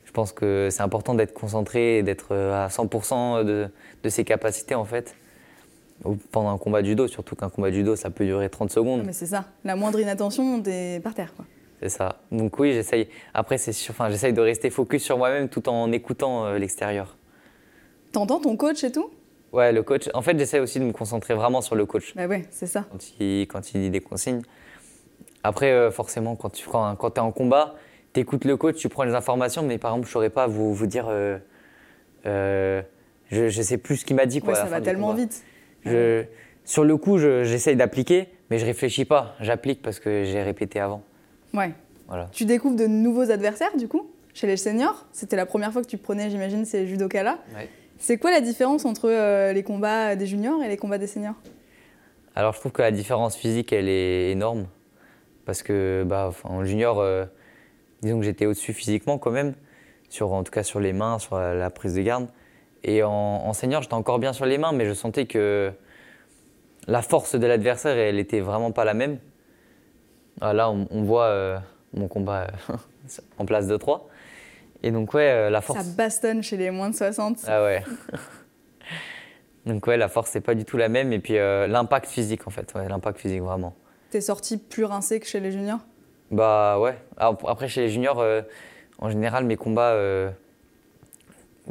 je 0.06 0.12
pense 0.12 0.32
que 0.32 0.70
c'est 0.72 0.84
important 0.84 1.14
d'être 1.14 1.34
concentré 1.34 1.98
et 2.00 2.04
d'être 2.04 2.28
euh, 2.32 2.66
à 2.66 2.68
100% 2.68 3.44
de, 3.44 3.68
de 4.04 4.10
ses 4.10 4.24
capacités 4.24 4.76
en 4.76 4.86
fait. 4.86 5.16
Pendant 6.32 6.52
un 6.52 6.58
combat 6.60 6.84
de 6.84 6.88
judo, 6.88 7.08
surtout 7.08 7.36
qu'un 7.36 7.50
combat 7.50 7.72
de 7.72 7.76
judo, 7.76 7.96
ça 7.96 8.12
peut 8.12 8.24
durer 8.26 8.50
30 8.50 8.70
toi. 8.70 8.76
secondes. 8.76 9.04
Mais 9.04 9.14
c'est 9.14 9.26
ça, 9.26 9.46
la 9.64 9.76
moindre 9.76 10.00
inattention, 10.00 10.62
t'es 10.62 11.00
par 11.04 11.16
terre. 11.16 11.34
Quoi. 11.36 11.46
C'est 11.82 11.90
ça. 11.90 12.18
Donc 12.32 12.60
oui, 12.60 12.74
j'essaye. 12.74 13.08
Après, 13.34 13.58
c'est. 13.58 13.72
Enfin, 13.90 14.10
j'essaye 14.12 14.34
de 14.34 14.42
rester 14.42 14.70
focus 14.70 15.04
sur 15.04 15.18
moi-même 15.18 15.50
tout 15.50 15.68
en 15.70 15.92
écoutant 15.92 16.46
euh, 16.46 16.60
l'extérieur. 16.60 17.18
T'entends 18.12 18.40
ton 18.40 18.56
coach 18.56 18.84
et 18.84 18.92
tout? 18.92 19.10
Ouais, 19.54 19.72
le 19.72 19.82
coach. 19.84 20.10
En 20.14 20.22
fait, 20.22 20.38
j'essaie 20.38 20.60
aussi 20.60 20.80
de 20.80 20.86
me 20.86 20.92
concentrer 20.92 21.34
vraiment 21.34 21.62
sur 21.62 21.76
le 21.76 21.86
coach 21.86 22.14
Bah 22.16 22.28
ouais, 22.28 22.44
c'est 22.52 22.68
ça. 22.68 22.86
quand 22.92 23.20
il, 23.20 23.48
quand 23.48 23.74
il 23.74 23.82
dit 23.82 23.90
des 23.90 24.02
consignes. 24.02 24.42
Après, 25.44 25.72
euh, 25.72 25.92
forcément, 25.92 26.36
quand 26.36 26.50
tu 26.50 26.68
quand, 26.68 26.96
quand 26.96 27.18
es 27.18 27.22
en 27.22 27.32
combat, 27.32 27.76
tu 28.14 28.20
écoutes 28.20 28.44
le 28.46 28.58
coach, 28.58 28.76
tu 28.78 28.90
prends 28.90 29.04
les 29.04 29.14
informations, 29.16 29.64
mais 29.64 29.78
par 29.78 29.92
exemple, 29.92 30.06
je 30.06 30.10
ne 30.10 30.14
saurais 30.14 30.30
pas 30.30 30.48
vous, 30.48 30.74
vous 30.74 30.88
dire. 30.88 31.08
euh, 31.10 31.38
euh, 32.26 32.82
je 33.30 33.62
sais 33.62 33.78
plus 33.78 33.98
ce 33.98 34.06
qu'il 34.06 34.16
m'a 34.16 34.26
dit. 34.26 34.40
Quoi, 34.42 34.54
Ouais, 34.54 34.60
ça 34.60 34.66
va 34.66 34.82
tellement 34.82 35.14
vite. 35.14 35.44
Je, 35.86 36.24
sur 36.66 36.84
le 36.84 36.98
coup, 36.98 37.18
je- 37.18 37.44
j'essaye 37.44 37.76
d'appliquer, 37.78 38.28
mais 38.50 38.60
je 38.60 38.66
réfléchis 38.66 39.06
pas. 39.06 39.36
J'applique 39.40 39.82
parce 39.82 40.00
que 40.00 40.24
j'ai 40.24 40.42
répété 40.44 40.80
avant. 40.80 41.04
Ouais. 41.54 41.72
Voilà. 42.08 42.28
Tu 42.32 42.46
découvres 42.46 42.76
de 42.76 42.88
nouveaux 42.88 43.32
adversaires 43.32 43.76
du 43.78 43.88
coup 43.88 44.10
chez 44.34 44.48
les 44.48 44.58
seniors? 44.58 45.06
C'était 45.14 45.36
la 45.36 45.46
première 45.46 45.72
fois 45.72 45.82
que 45.82 45.88
tu 45.88 45.98
prenais, 45.98 46.30
j'imagine, 46.30 46.66
ces 46.66 46.88
judokas-là? 46.88 47.40
Ouais. 47.56 47.70
C'est 48.00 48.18
quoi 48.18 48.32
la 48.32 48.42
différence 48.42 48.86
entre 48.86 49.10
euh, 49.10 49.54
les 49.54 49.64
combats 49.64 50.16
des 50.16 50.26
juniors 50.26 50.64
et 50.64 50.68
les 50.68 50.78
combats 50.78 50.98
des 50.98 51.08
seniors? 51.08 51.36
Alors 52.36 52.54
je 52.54 52.60
trouve 52.60 52.72
que 52.72 52.82
la 52.82 52.92
différence 52.92 53.36
physique, 53.36 53.74
elle 53.74 53.90
est 53.90 54.32
énorme. 54.32 54.68
Parce 55.46 55.64
que 55.64 56.04
bah, 56.06 56.32
en 56.44 56.64
junior, 56.66 57.00
euh, 57.00 57.26
disons 58.02 58.20
que 58.20 58.26
j'étais 58.26 58.46
au-dessus 58.46 58.74
physiquement 58.74 59.18
quand 59.18 59.32
même, 59.32 59.54
sur, 60.10 60.34
en 60.34 60.44
tout 60.44 60.52
cas 60.52 60.64
sur 60.64 60.80
les 60.80 60.94
mains, 60.94 61.20
sur 61.20 61.38
la, 61.40 61.70
prise 61.70 61.96
de 61.96 62.02
garde. 62.02 62.28
Et 62.84 63.02
en, 63.04 63.12
en 63.12 63.54
senior, 63.54 63.82
j'étais 63.82 63.94
encore 63.94 64.20
bien 64.20 64.34
sur 64.34 64.46
les 64.46 64.58
mains, 64.58 64.72
mais 64.72 64.86
je 64.86 64.94
sentais 64.94 65.26
que 65.26 65.72
la 66.88 67.02
force 67.02 67.36
de 67.36 67.46
l'adversaire, 67.46 67.98
elle 67.98 68.20
était 68.20 68.40
vraiment 68.40 68.72
pas 68.72 68.86
la 68.86 68.94
même. 68.94 69.20
Ah, 70.42 70.54
là, 70.54 70.70
on, 70.70 71.04
voit 71.04 71.26
euh, 71.26 71.58
mon 71.94 72.08
combat 72.08 72.48
en 73.38 73.46
place 73.46 73.68
de 73.68 73.76
3. 73.76 74.08
Et 74.84 74.92
donc, 74.92 75.14
ouais, 75.14 75.30
euh, 75.30 75.50
la 75.50 75.62
force. 75.62 75.80
Ça 75.80 75.92
bastonne 75.96 76.44
chez 76.44 76.58
les 76.58 76.72
moins 76.72 76.90
de 76.90 76.96
60. 76.96 77.40
Ah 77.48 77.64
ouais. 77.64 77.84
Donc 79.68 79.86
ouais, 79.86 79.98
la 79.98 80.08
force 80.08 80.32
c'est 80.32 80.42
pas 80.42 80.56
du 80.56 80.66
tout 80.66 80.78
la 80.78 80.88
même 80.88 81.12
et 81.12 81.20
puis 81.20 81.38
euh, 81.38 81.68
l'impact 81.68 82.08
physique 82.08 82.48
en 82.48 82.50
fait, 82.50 82.74
ouais, 82.74 82.88
l'impact 82.88 83.20
physique 83.20 83.42
vraiment. 83.42 83.76
T'es 84.10 84.22
sorti 84.22 84.58
plus 84.58 84.86
rincé 84.86 85.20
que 85.20 85.28
chez 85.28 85.42
les 85.42 85.52
juniors? 85.52 85.82
Bah 86.32 86.80
ouais. 86.80 86.98
Alors, 87.18 87.38
après 87.48 87.68
chez 87.68 87.82
les 87.82 87.90
juniors, 87.90 88.20
euh, 88.20 88.42
en 89.00 89.10
général 89.10 89.44
mes 89.44 89.58
combats, 89.58 89.92
euh, 89.92 90.30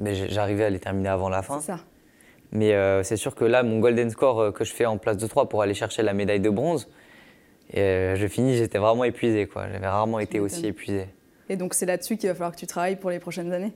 j'arrivais 0.05 0.65
à 0.65 0.71
les 0.71 0.79
terminer 0.79 1.09
avant 1.09 1.31
la 1.31 1.43
fin. 1.43 1.61
C'est 1.61 1.73
ça. 1.73 1.81
Mais 2.53 2.73
c'est 3.03 3.17
sûr 3.17 3.35
que 3.35 3.45
là, 3.45 3.63
mon 3.65 3.81
golden 3.81 4.09
score 4.09 4.53
que 4.53 4.65
je 4.65 4.73
fais 4.73 4.87
en 4.87 4.99
place 4.99 5.17
de 5.17 5.27
3 5.27 5.49
pour 5.49 5.63
aller 5.63 5.75
chercher 5.75 6.03
la 6.03 6.15
médaille 6.15 6.41
de 6.41 6.49
bronze, 6.49 6.89
et, 7.73 8.15
je 8.15 8.27
finis, 8.29 8.57
j'étais 8.57 8.79
vraiment 8.79 9.03
épuisé 9.03 9.47
quoi. 9.47 9.67
J'avais 9.71 9.89
rarement 9.89 10.21
été 10.21 10.39
aussi 10.39 10.67
épuisé. 10.67 11.09
Et 11.49 11.57
donc 11.57 11.75
c'est 11.75 11.87
là-dessus 11.87 12.17
qu'il 12.17 12.29
va 12.29 12.35
falloir 12.35 12.53
que 12.53 12.59
tu 12.59 12.67
travailles 12.67 12.97
pour 12.97 13.11
les 13.11 13.19
prochaines 13.19 13.53
années. 13.53 13.73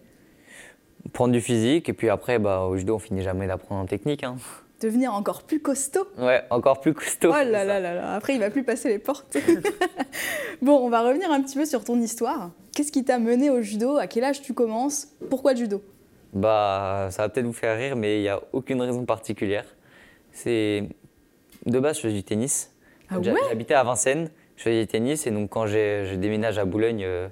Prendre 1.13 1.33
du 1.33 1.41
physique 1.41 1.89
et 1.89 1.93
puis 1.93 2.09
après, 2.11 2.39
bah, 2.39 2.63
au 2.63 2.77
judo, 2.77 2.97
on 2.97 2.99
finit 2.99 3.23
jamais 3.23 3.47
d'apprendre 3.47 3.81
en 3.83 3.87
technique. 3.87 4.23
hein. 4.25 4.37
Devenir 4.83 5.13
encore 5.15 5.43
plus 5.43 5.61
costaud. 5.61 6.07
Ouais, 6.19 6.43
encore 6.51 6.81
plus 6.81 6.95
costaud. 6.95 7.29
Oh 7.31 7.33
là 7.33 7.65
là 7.65 7.81
là 7.81 7.95
là, 7.95 8.15
après 8.15 8.35
il 8.35 8.41
va 8.41 8.49
plus 8.51 8.65
passer 8.65 8.89
les 8.89 8.99
portes. 8.99 9.37
bon, 10.63 10.79
on 10.79 10.89
va 10.89 11.03
revenir 11.03 11.31
un 11.31 11.43
petit 11.43 11.57
peu 11.59 11.67
sur 11.67 11.85
ton 11.85 12.01
histoire. 12.01 12.51
Qu'est-ce 12.75 12.91
qui 12.93 13.05
t'a 13.05 13.19
mené 13.19 13.51
au 13.51 13.61
judo? 13.61 13.97
À 13.99 14.07
quel 14.07 14.25
âge 14.25 14.41
tu 14.41 14.55
commences? 14.55 15.09
Pourquoi 15.29 15.53
le 15.53 15.59
judo? 15.59 15.83
Bah, 16.33 17.09
ça 17.11 17.23
va 17.23 17.29
peut-être 17.29 17.45
vous 17.47 17.53
faire 17.53 17.77
rire, 17.77 17.95
mais 17.97 18.19
il 18.19 18.23
n'y 18.23 18.29
a 18.29 18.41
aucune 18.53 18.81
raison 18.81 19.05
particulière. 19.05 19.65
C'est 20.33 20.85
de 21.67 21.79
base, 21.79 21.97
je 21.97 22.03
faisais 22.03 22.15
du 22.15 22.23
tennis. 22.23 22.73
Ah 23.11 23.19
ouais? 23.19 23.35
J'habitais 23.49 23.75
à 23.75 23.83
Vincennes, 23.85 24.31
je 24.57 24.63
faisais 24.63 24.81
du 24.81 24.87
tennis, 24.87 25.27
et 25.27 25.31
donc 25.31 25.51
quand 25.51 25.67
j'ai 25.67 26.07
je 26.07 26.15
déménage 26.15 26.59
à 26.59 26.65
Boulogne, 26.65 27.03
euh, 27.05 27.29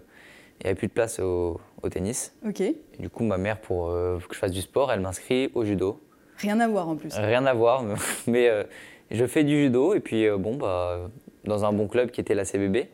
il 0.60 0.64
n'y 0.64 0.70
avait 0.70 0.74
plus 0.74 0.88
de 0.88 0.92
place 0.92 1.20
au, 1.20 1.60
au 1.82 1.88
tennis. 1.88 2.34
Ok, 2.46 2.60
Et 2.60 2.76
du 2.98 3.08
coup, 3.08 3.24
ma 3.24 3.38
mère, 3.38 3.60
pour 3.60 3.90
euh, 3.90 4.18
que 4.28 4.34
je 4.34 4.38
fasse 4.38 4.50
du 4.52 4.60
sport, 4.62 4.90
elle 4.92 5.00
m'inscrit 5.00 5.50
au 5.54 5.64
judo. 5.64 6.00
rien 6.38 6.58
à 6.60 6.66
voir 6.68 6.88
en 6.88 6.96
plus. 6.96 7.14
Rien 7.14 7.46
à 7.46 7.54
voir, 7.54 7.84
mais 8.26 8.48
euh, 8.48 8.64
je 9.10 9.24
fais 9.26 9.44
du 9.44 9.56
judo, 9.62 9.94
et 9.94 10.00
puis 10.00 10.26
euh, 10.26 10.36
bon, 10.36 10.56
bah, 10.56 11.08
dans 11.44 11.64
un 11.64 11.72
bon 11.72 11.86
club 11.86 12.10
qui 12.10 12.20
était 12.20 12.34
la 12.34 12.44
CBB. 12.44 12.88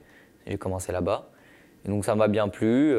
J'ai 0.47 0.59
commencé 0.59 0.92
là-bas. 0.92 1.30
Et 1.87 1.88
donc 1.88 2.04
ça 2.04 2.14
m'a 2.14 2.28
bien 2.28 2.49
plu. 2.49 2.94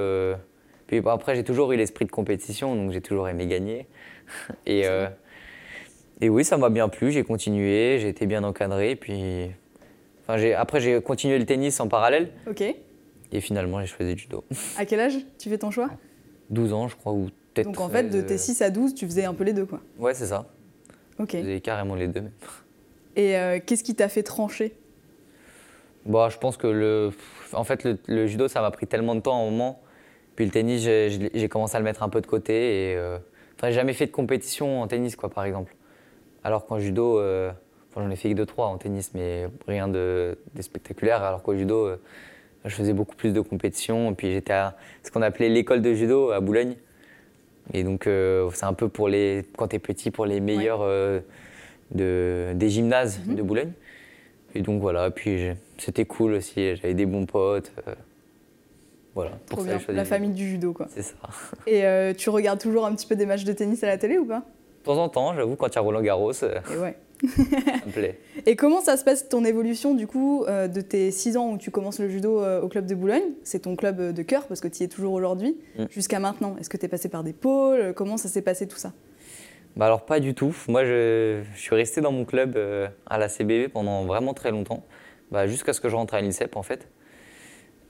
puis 0.87 1.01
bah, 1.01 1.13
après, 1.13 1.35
j'ai 1.35 1.43
toujours 1.43 1.71
eu 1.71 1.77
l'esprit 1.77 2.05
de 2.05 2.11
compétition, 2.11 2.75
donc 2.75 2.91
j'ai 2.91 3.01
toujours 3.01 3.29
aimé 3.29 3.45
gagner. 3.47 3.87
Et, 4.65 4.85
et 6.21 6.29
oui, 6.29 6.43
ça 6.43 6.57
m'a 6.57 6.69
bien 6.69 6.87
plu, 6.89 7.11
j'ai 7.11 7.23
continué, 7.23 7.99
j'ai 7.99 8.07
été 8.07 8.25
bien 8.25 8.43
encadré. 8.43 8.91
et 8.91 8.95
Puis, 8.95 9.51
enfin, 10.27 10.41
après, 10.57 10.79
j'ai 10.79 11.01
continué 11.01 11.37
le 11.37 11.45
tennis 11.45 11.79
en 11.79 11.87
parallèle. 11.87 12.31
Ok, 12.49 12.63
Et 13.31 13.41
finalement, 13.41 13.79
j'ai 13.81 13.87
choisi 13.87 14.11
le 14.13 14.17
judo. 14.17 14.43
à 14.77 14.85
quel 14.85 14.99
âge 14.99 15.17
tu 15.37 15.49
fais 15.49 15.57
ton 15.57 15.71
choix 15.71 15.89
12 16.49 16.73
ans, 16.73 16.87
je 16.87 16.95
crois, 16.95 17.11
ou 17.13 17.29
peut-être. 17.53 17.65
Donc 17.67 17.79
en 17.79 17.89
fait, 17.89 18.03
de 18.03 18.21
13, 18.21 18.25
tes 18.27 18.33
euh, 18.35 18.37
6 18.37 18.61
à 18.61 18.69
12, 18.69 18.93
tu 18.95 19.05
faisais 19.05 19.25
un 19.25 19.33
peu 19.33 19.43
les 19.43 19.53
deux 19.53 19.65
quoi. 19.65 19.81
Ouais, 19.97 20.13
c'est 20.13 20.27
ça. 20.27 20.47
Ok. 21.19 21.29
Je 21.33 21.37
faisais 21.39 21.61
carrément 21.61 21.95
les 21.95 22.07
deux. 22.07 22.21
même. 22.21 22.31
Et 23.15 23.37
euh, 23.37 23.59
qu'est-ce 23.65 23.83
qui 23.83 23.95
t'a 23.95 24.09
fait 24.09 24.23
trancher? 24.23 24.75
Bah, 26.05 26.29
je 26.29 26.37
pense 26.37 26.57
que 26.57 26.67
le, 26.67 27.11
en 27.53 27.63
fait, 27.63 27.83
le, 27.83 27.97
le 28.07 28.27
judo, 28.27 28.47
ça 28.47 28.61
m'a 28.61 28.69
pris 28.71 28.85
tellement 28.85 29.15
de 29.15 29.21
temps 29.21 29.37
à 29.39 29.41
un 29.41 29.49
moment. 29.49 29.81
Puis 30.35 30.45
le 30.45 30.51
tennis, 30.51 30.81
j'ai- 30.83 31.49
commencé 31.49 31.75
à 31.75 31.79
le 31.79 31.85
mettre 31.85 32.03
un 32.03 32.09
peu 32.09 32.21
de 32.21 32.27
côté. 32.27 32.91
Et, 32.91 32.95
euh, 32.95 33.17
enfin, 33.57 33.69
j'ai 33.69 33.75
jamais 33.75 33.93
fait 33.93 34.05
de 34.05 34.11
compétition 34.11 34.81
en 34.81 34.87
tennis, 34.87 35.15
quoi, 35.15 35.29
par 35.29 35.45
exemple. 35.45 35.75
Alors 36.43 36.65
qu'en 36.67 36.77
judo, 36.77 37.19
euh, 37.19 37.51
enfin, 37.89 38.03
j'en 38.03 38.11
ai 38.11 38.15
fait 38.17 38.29
que 38.29 38.35
2-3 38.35 38.65
en 38.67 38.77
tennis, 38.77 39.11
mais 39.15 39.47
rien 39.67 39.87
de, 39.87 40.37
de 40.53 40.61
spectaculaire. 40.61 41.23
Alors 41.23 41.41
qu'au 41.41 41.55
judo, 41.55 41.89
je 42.65 42.75
faisais 42.75 42.93
beaucoup 42.93 43.15
plus 43.15 43.31
de 43.33 43.41
compétitions. 43.41 44.11
Et 44.11 44.15
puis 44.15 44.31
j'étais 44.31 44.53
à 44.53 44.75
ce 45.03 45.11
qu'on 45.11 45.21
appelait 45.21 45.49
l'école 45.49 45.81
de 45.81 45.93
judo 45.93 46.31
à 46.31 46.39
Boulogne. 46.39 46.75
Et 47.73 47.83
donc, 47.83 48.05
euh, 48.07 48.49
c'est 48.53 48.65
un 48.65 48.73
peu 48.73 48.89
pour 48.89 49.07
les, 49.09 49.45
quand 49.57 49.67
tu 49.69 49.75
es 49.75 49.79
petit, 49.79 50.11
pour 50.11 50.25
les 50.25 50.39
meilleurs 50.39 50.81
euh, 50.83 51.19
de, 51.91 52.51
des 52.53 52.69
gymnases 52.69 53.19
Mhm. 53.27 53.35
de 53.35 53.41
Boulogne. 53.41 53.71
Et 54.53 54.61
donc 54.61 54.81
voilà, 54.81 55.11
puis 55.11 55.49
c'était 55.77 56.05
cool 56.05 56.33
aussi, 56.33 56.75
j'avais 56.75 56.93
des 56.93 57.05
bons 57.05 57.25
potes. 57.25 57.71
euh, 57.87 57.93
voilà, 59.13 59.31
pour 59.47 59.59
Trop 59.59 59.67
ça 59.67 59.77
bien. 59.77 59.85
La 59.89 60.03
le- 60.03 60.07
famille 60.07 60.31
du 60.31 60.47
judo 60.47 60.73
quoi. 60.73 60.87
C'est 60.89 61.01
ça. 61.03 61.15
Et 61.67 61.85
euh, 61.85 62.13
tu 62.13 62.29
regardes 62.29 62.59
toujours 62.59 62.85
un 62.85 62.93
petit 62.95 63.07
peu 63.07 63.15
des 63.15 63.25
matchs 63.25 63.43
de 63.45 63.53
tennis 63.53 63.83
à 63.83 63.87
la 63.87 63.97
télé 63.97 64.17
ou 64.17 64.25
pas? 64.25 64.39
De 64.81 64.85
temps 64.85 64.97
en 64.97 65.09
temps, 65.09 65.33
j'avoue, 65.35 65.55
quand 65.55 65.67
il 65.67 65.75
y 65.75 65.77
a 65.77 65.81
Roland 65.81 66.01
Garros, 66.01 66.31
Et 66.33 66.77
ouais. 66.77 66.95
Ça 67.21 67.85
me 67.85 67.91
plaît. 67.91 68.19
Et 68.45 68.55
comment 68.55 68.81
ça 68.81 68.97
se 68.97 69.03
passe 69.03 69.29
ton 69.29 69.43
évolution 69.45 69.93
du 69.93 70.07
coup 70.07 70.43
euh, 70.45 70.67
de 70.67 70.81
tes 70.81 71.11
6 71.11 71.37
ans 71.37 71.51
où 71.51 71.57
tu 71.57 71.71
commences 71.71 71.99
le 71.99 72.09
judo 72.09 72.41
euh, 72.41 72.61
au 72.61 72.67
club 72.67 72.85
de 72.85 72.95
Boulogne? 72.95 73.23
C'est 73.43 73.59
ton 73.59 73.75
club 73.75 73.99
euh, 73.99 74.11
de 74.11 74.21
cœur 74.21 74.47
parce 74.47 74.59
que 74.59 74.67
tu 74.67 74.81
y 74.81 74.83
es 74.83 74.87
toujours 74.87 75.13
aujourd'hui, 75.13 75.57
Mm. 75.77 75.85
jusqu'à 75.89 76.19
maintenant. 76.19 76.55
Est-ce 76.59 76.69
que 76.69 76.77
tu 76.77 76.85
es 76.85 76.89
passé 76.89 77.09
par 77.09 77.23
des 77.23 77.33
pôles? 77.33 77.93
Comment 77.95 78.17
ça 78.17 78.29
s'est 78.29 78.41
passé 78.41 78.67
tout 78.67 78.77
ça? 78.77 78.93
Bah 79.75 79.85
alors 79.87 80.05
pas 80.05 80.19
du 80.19 80.33
tout. 80.33 80.55
Moi, 80.67 80.85
je, 80.85 81.41
je 81.53 81.59
suis 81.59 81.75
resté 81.75 81.99
dans 82.01 82.11
mon 82.11 82.25
club 82.25 82.55
euh, 82.55 82.87
à 83.07 83.17
la 83.17 83.27
CBV 83.27 83.67
pendant 83.69 84.05
vraiment 84.05 84.33
très 84.33 84.51
longtemps, 84.51 84.85
bah, 85.31 85.47
jusqu'à 85.47 85.73
ce 85.73 85.81
que 85.81 85.89
je 85.89 85.95
rentre 85.95 86.13
à 86.13 86.21
l'INSEP 86.21 86.55
en 86.55 86.63
fait. 86.63 86.87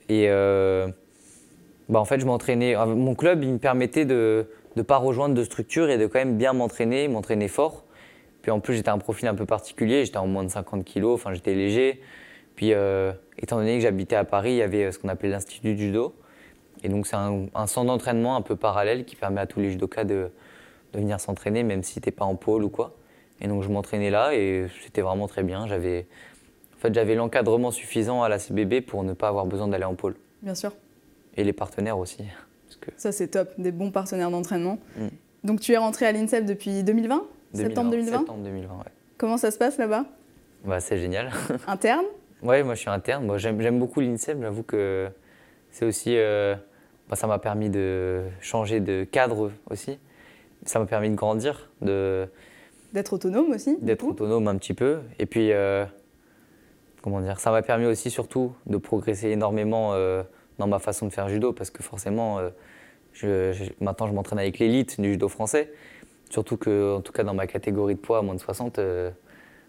Et 0.09 0.27
bah, 1.87 1.99
en 1.99 2.05
fait, 2.05 2.19
je 2.19 2.25
m'entraînais. 2.25 2.75
Mon 2.85 3.15
club, 3.15 3.43
il 3.43 3.53
me 3.53 3.57
permettait 3.59 4.05
de, 4.05 4.47
ne 4.75 4.81
pas 4.81 4.97
rejoindre 4.97 5.35
de 5.35 5.43
structure 5.43 5.89
et 5.89 5.97
de 5.97 6.07
quand 6.07 6.19
même 6.19 6.37
bien 6.37 6.53
m'entraîner, 6.53 7.07
m'entraîner 7.07 7.47
fort. 7.47 7.84
Puis 8.45 8.51
en 8.51 8.59
plus, 8.59 8.75
j'étais 8.75 8.89
un 8.89 8.99
profil 8.99 9.27
un 9.27 9.33
peu 9.33 9.47
particulier, 9.47 10.05
j'étais 10.05 10.19
en 10.19 10.27
moins 10.27 10.43
de 10.43 10.49
50 10.49 10.85
kilos, 10.85 11.15
enfin 11.15 11.33
j'étais 11.33 11.55
léger. 11.55 11.99
Puis 12.55 12.73
euh, 12.73 13.11
étant 13.39 13.57
donné 13.57 13.77
que 13.77 13.81
j'habitais 13.81 14.15
à 14.15 14.23
Paris, 14.23 14.51
il 14.51 14.57
y 14.57 14.61
avait 14.61 14.91
ce 14.91 14.99
qu'on 14.99 15.09
appelait 15.09 15.29
l'Institut 15.29 15.73
du 15.73 15.85
judo. 15.87 16.13
Et 16.83 16.89
donc 16.89 17.07
c'est 17.07 17.15
un, 17.15 17.65
centre 17.65 17.87
d'entraînement 17.87 18.35
un 18.35 18.43
peu 18.43 18.55
parallèle 18.55 19.05
qui 19.05 19.15
permet 19.15 19.41
à 19.41 19.47
tous 19.47 19.61
les 19.61 19.71
judokas 19.71 20.03
de, 20.03 20.29
de 20.93 20.99
venir 20.99 21.19
s'entraîner, 21.19 21.63
même 21.63 21.81
si 21.81 21.99
t'es 22.01 22.11
pas 22.11 22.25
en 22.25 22.35
pôle 22.35 22.63
ou 22.63 22.69
quoi. 22.69 22.95
Et 23.41 23.47
donc 23.47 23.63
je 23.63 23.69
m'entraînais 23.69 24.11
là 24.11 24.35
et 24.35 24.67
c'était 24.83 25.01
vraiment 25.01 25.27
très 25.27 25.41
bien. 25.41 25.65
J'avais 25.65 26.05
en 26.75 26.77
fait, 26.77 26.93
j'avais 26.93 27.15
l'encadrement 27.15 27.71
suffisant 27.71 28.21
à 28.21 28.29
la 28.29 28.37
CBB 28.37 28.81
pour 28.81 29.03
ne 29.03 29.13
pas 29.13 29.27
avoir 29.27 29.47
besoin 29.47 29.69
d'aller 29.69 29.85
en 29.85 29.95
pôle. 29.95 30.17
Bien 30.43 30.53
sûr. 30.53 30.71
Et 31.35 31.43
les 31.43 31.53
partenaires 31.53 31.97
aussi. 31.97 32.21
Ça, 32.95 33.11
c'est 33.11 33.29
top, 33.29 33.49
des 33.57 33.71
bons 33.71 33.89
partenaires 33.89 34.29
d'entraînement. 34.29 34.77
Mm. 34.97 35.07
Donc, 35.45 35.61
tu 35.61 35.71
es 35.71 35.77
rentré 35.77 36.05
à 36.05 36.11
l'INSEP 36.11 36.45
depuis 36.45 36.83
2020, 36.83 37.25
Septembre 37.55 37.91
2020 37.91 38.19
Septembre 38.19 38.43
2020, 38.43 38.73
ouais. 38.73 38.83
Comment 39.17 39.37
ça 39.37 39.51
se 39.51 39.57
passe 39.57 39.77
là-bas? 39.77 40.05
Bah, 40.65 40.79
C'est 40.79 40.97
génial. 40.97 41.31
Interne? 41.67 42.05
Ouais, 42.41 42.63
moi 42.63 42.75
je 42.75 42.81
suis 42.81 42.89
interne. 42.89 43.25
Moi, 43.25 43.37
j'aime 43.37 43.79
beaucoup 43.79 44.01
l'INSEP. 44.01 44.39
J'avoue 44.41 44.63
que 44.63 45.09
c'est 45.71 45.85
aussi. 45.85 46.15
Euh, 46.17 46.55
bah, 47.09 47.15
ça 47.15 47.27
m'a 47.27 47.39
permis 47.39 47.69
de 47.69 48.23
changer 48.39 48.79
de 48.79 49.03
cadre 49.03 49.51
aussi. 49.69 49.97
Ça 50.65 50.79
m'a 50.79 50.85
permis 50.85 51.09
de 51.09 51.15
grandir, 51.15 51.69
de. 51.81 52.27
D'être 52.93 53.13
autonome 53.13 53.51
aussi 53.51 53.77
D'être 53.81 54.05
autonome 54.05 54.47
un 54.47 54.55
petit 54.57 54.73
peu. 54.73 54.99
Et 55.19 55.25
puis, 55.25 55.51
euh, 55.51 55.85
comment 57.01 57.19
dire, 57.19 57.39
ça 57.39 57.51
m'a 57.51 57.61
permis 57.61 57.85
aussi 57.85 58.09
surtout 58.09 58.53
de 58.67 58.77
progresser 58.77 59.29
énormément 59.29 59.93
euh, 59.93 60.23
dans 60.59 60.67
ma 60.67 60.79
façon 60.79 61.07
de 61.07 61.11
faire 61.11 61.27
judo 61.27 61.51
parce 61.51 61.69
que 61.71 61.83
forcément, 61.83 62.39
je, 63.11 63.53
maintenant 63.81 64.07
je 64.07 64.13
m'entraîne 64.13 64.39
avec 64.39 64.59
l'élite 64.59 65.01
du 65.01 65.11
judo 65.11 65.27
français. 65.27 65.73
Surtout 66.29 66.57
que, 66.57 66.95
en 66.95 67.01
tout 67.01 67.13
cas, 67.13 67.23
dans 67.23 67.33
ma 67.33 67.47
catégorie 67.47 67.95
de 67.95 67.99
poids, 67.99 68.21
moins 68.21 68.35
de 68.35 68.39
60, 68.39 68.79
euh, 68.79 69.11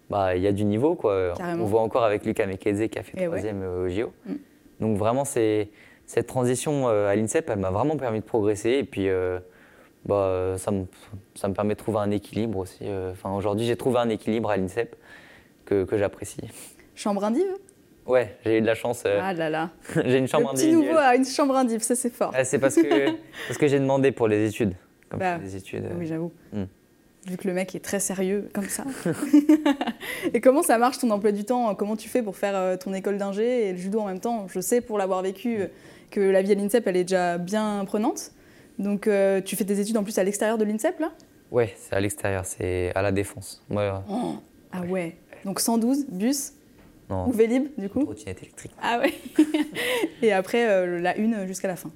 bah, 0.09 0.35
il 0.35 0.41
y 0.41 0.47
a 0.47 0.51
du 0.51 0.65
niveau. 0.65 0.95
Quoi. 0.95 1.33
On 1.39 1.65
voit 1.65 1.81
encore 1.81 2.03
avec 2.03 2.25
Lucas 2.25 2.45
Mekedze 2.45 2.89
qui 2.89 2.99
a 2.99 3.03
fait 3.03 3.17
eh 3.17 3.25
troisième 3.25 3.61
euh, 3.61 3.85
au 3.85 3.89
JO. 3.89 4.11
Mm. 4.25 4.33
Donc 4.79 4.97
vraiment, 4.97 5.23
cette 5.25 6.27
transition 6.27 6.87
euh, 6.87 7.07
à 7.07 7.15
l'INSEP, 7.15 7.49
elle 7.49 7.59
m'a 7.59 7.71
vraiment 7.71 7.97
permis 7.97 8.19
de 8.19 8.25
progresser. 8.25 8.71
Et 8.71 8.83
puis, 8.83 9.07
bah, 10.05 10.55
ça, 10.57 10.71
me, 10.71 10.85
ça 11.35 11.47
me 11.47 11.53
permet 11.53 11.73
de 11.73 11.79
trouver 11.79 11.99
un 11.99 12.11
équilibre 12.11 12.59
aussi. 12.59 12.85
Enfin, 13.11 13.33
Aujourd'hui, 13.35 13.65
j'ai 13.65 13.75
trouvé 13.75 13.99
un 13.99 14.09
équilibre 14.09 14.49
à 14.49 14.57
l'INSEP 14.57 14.95
que, 15.65 15.83
que 15.83 15.97
j'apprécie. 15.97 16.41
Chambre 16.95 17.23
indive? 17.23 17.53
Ouais, 18.05 18.37
j'ai 18.45 18.59
eu 18.59 18.61
de 18.61 18.65
la 18.65 18.73
chance. 18.73 19.03
ah 19.05 19.33
là 19.33 19.49
là. 19.49 19.69
j'ai 20.05 20.17
une 20.17 20.29
chambre 20.29 20.51
indive. 20.51 20.65
Petit 20.65 20.73
nouveau 20.73 20.97
à 20.97 21.15
une 21.15 21.25
chambre 21.25 21.55
indive, 21.57 21.81
ça 21.81 21.93
c'est 21.93 22.09
fort. 22.09 22.33
c'est 22.43 22.57
parce 22.57 22.75
que, 22.75 23.11
parce 23.47 23.57
que 23.59 23.67
j'ai 23.67 23.79
demandé 23.79 24.11
pour 24.13 24.29
les 24.29 24.47
études. 24.47 24.73
Bah, 25.15 25.37
des 25.37 25.55
études. 25.55 25.89
Oui, 25.97 26.05
j'avoue. 26.05 26.31
Hmm. 26.51 26.65
Vu 27.27 27.35
que 27.35 27.47
le 27.47 27.53
mec 27.53 27.75
est 27.75 27.81
très 27.81 27.99
sérieux 27.99 28.49
comme 28.53 28.69
ça. 28.69 28.85
et 30.33 30.39
comment 30.39 30.63
ça 30.63 30.77
marche 30.77 30.99
ton 30.99 31.09
emploi 31.09 31.33
du 31.33 31.43
temps? 31.43 31.75
Comment 31.75 31.97
tu 31.97 32.07
fais 32.07 32.21
pour 32.21 32.37
faire 32.37 32.55
euh, 32.55 32.77
ton 32.77 32.93
école 32.93 33.17
d'ingé 33.17 33.67
et 33.67 33.71
le 33.73 33.77
judo 33.77 33.99
en 33.99 34.05
même 34.05 34.21
temps? 34.21 34.47
Je 34.47 34.61
sais 34.61 34.79
pour 34.79 34.97
l'avoir 34.97 35.21
vécu 35.21 35.59
euh, 35.59 35.67
que 36.09 36.21
la 36.21 36.41
vie 36.41 36.53
à 36.53 36.55
l'INSEP, 36.55 36.87
elle 36.87 36.95
est 36.95 37.03
déjà 37.03 37.37
bien 37.37 37.83
prenante. 37.85 38.31
Donc 38.79 39.07
euh, 39.07 39.41
tu 39.41 39.57
fais 39.57 39.65
tes 39.65 39.77
études 39.77 39.97
en 39.97 40.03
plus 40.03 40.17
à 40.17 40.23
l'extérieur 40.23 40.57
de 40.57 40.63
l'INSEP 40.63 40.99
là? 41.01 41.11
Ouais, 41.51 41.73
c'est 41.77 41.95
à 41.95 41.99
l'extérieur, 41.99 42.45
c'est 42.45 42.93
à 42.95 43.01
la 43.01 43.11
défense. 43.11 43.61
Oh. 43.71 44.35
Ah 44.71 44.81
ouais. 44.87 45.17
Donc 45.43 45.59
112, 45.59 46.05
bus 46.07 46.53
non. 47.09 47.27
ou 47.27 47.31
Vélib 47.31 47.67
du 47.77 47.89
coup? 47.89 48.03
Trottinette 48.03 48.41
électrique. 48.41 48.71
Ah 48.81 48.99
ouais. 48.99 49.13
et 50.21 50.31
après 50.31 50.87
la 51.01 51.17
une 51.17 51.45
jusqu'à 51.45 51.67
la 51.67 51.75
fin? 51.75 51.91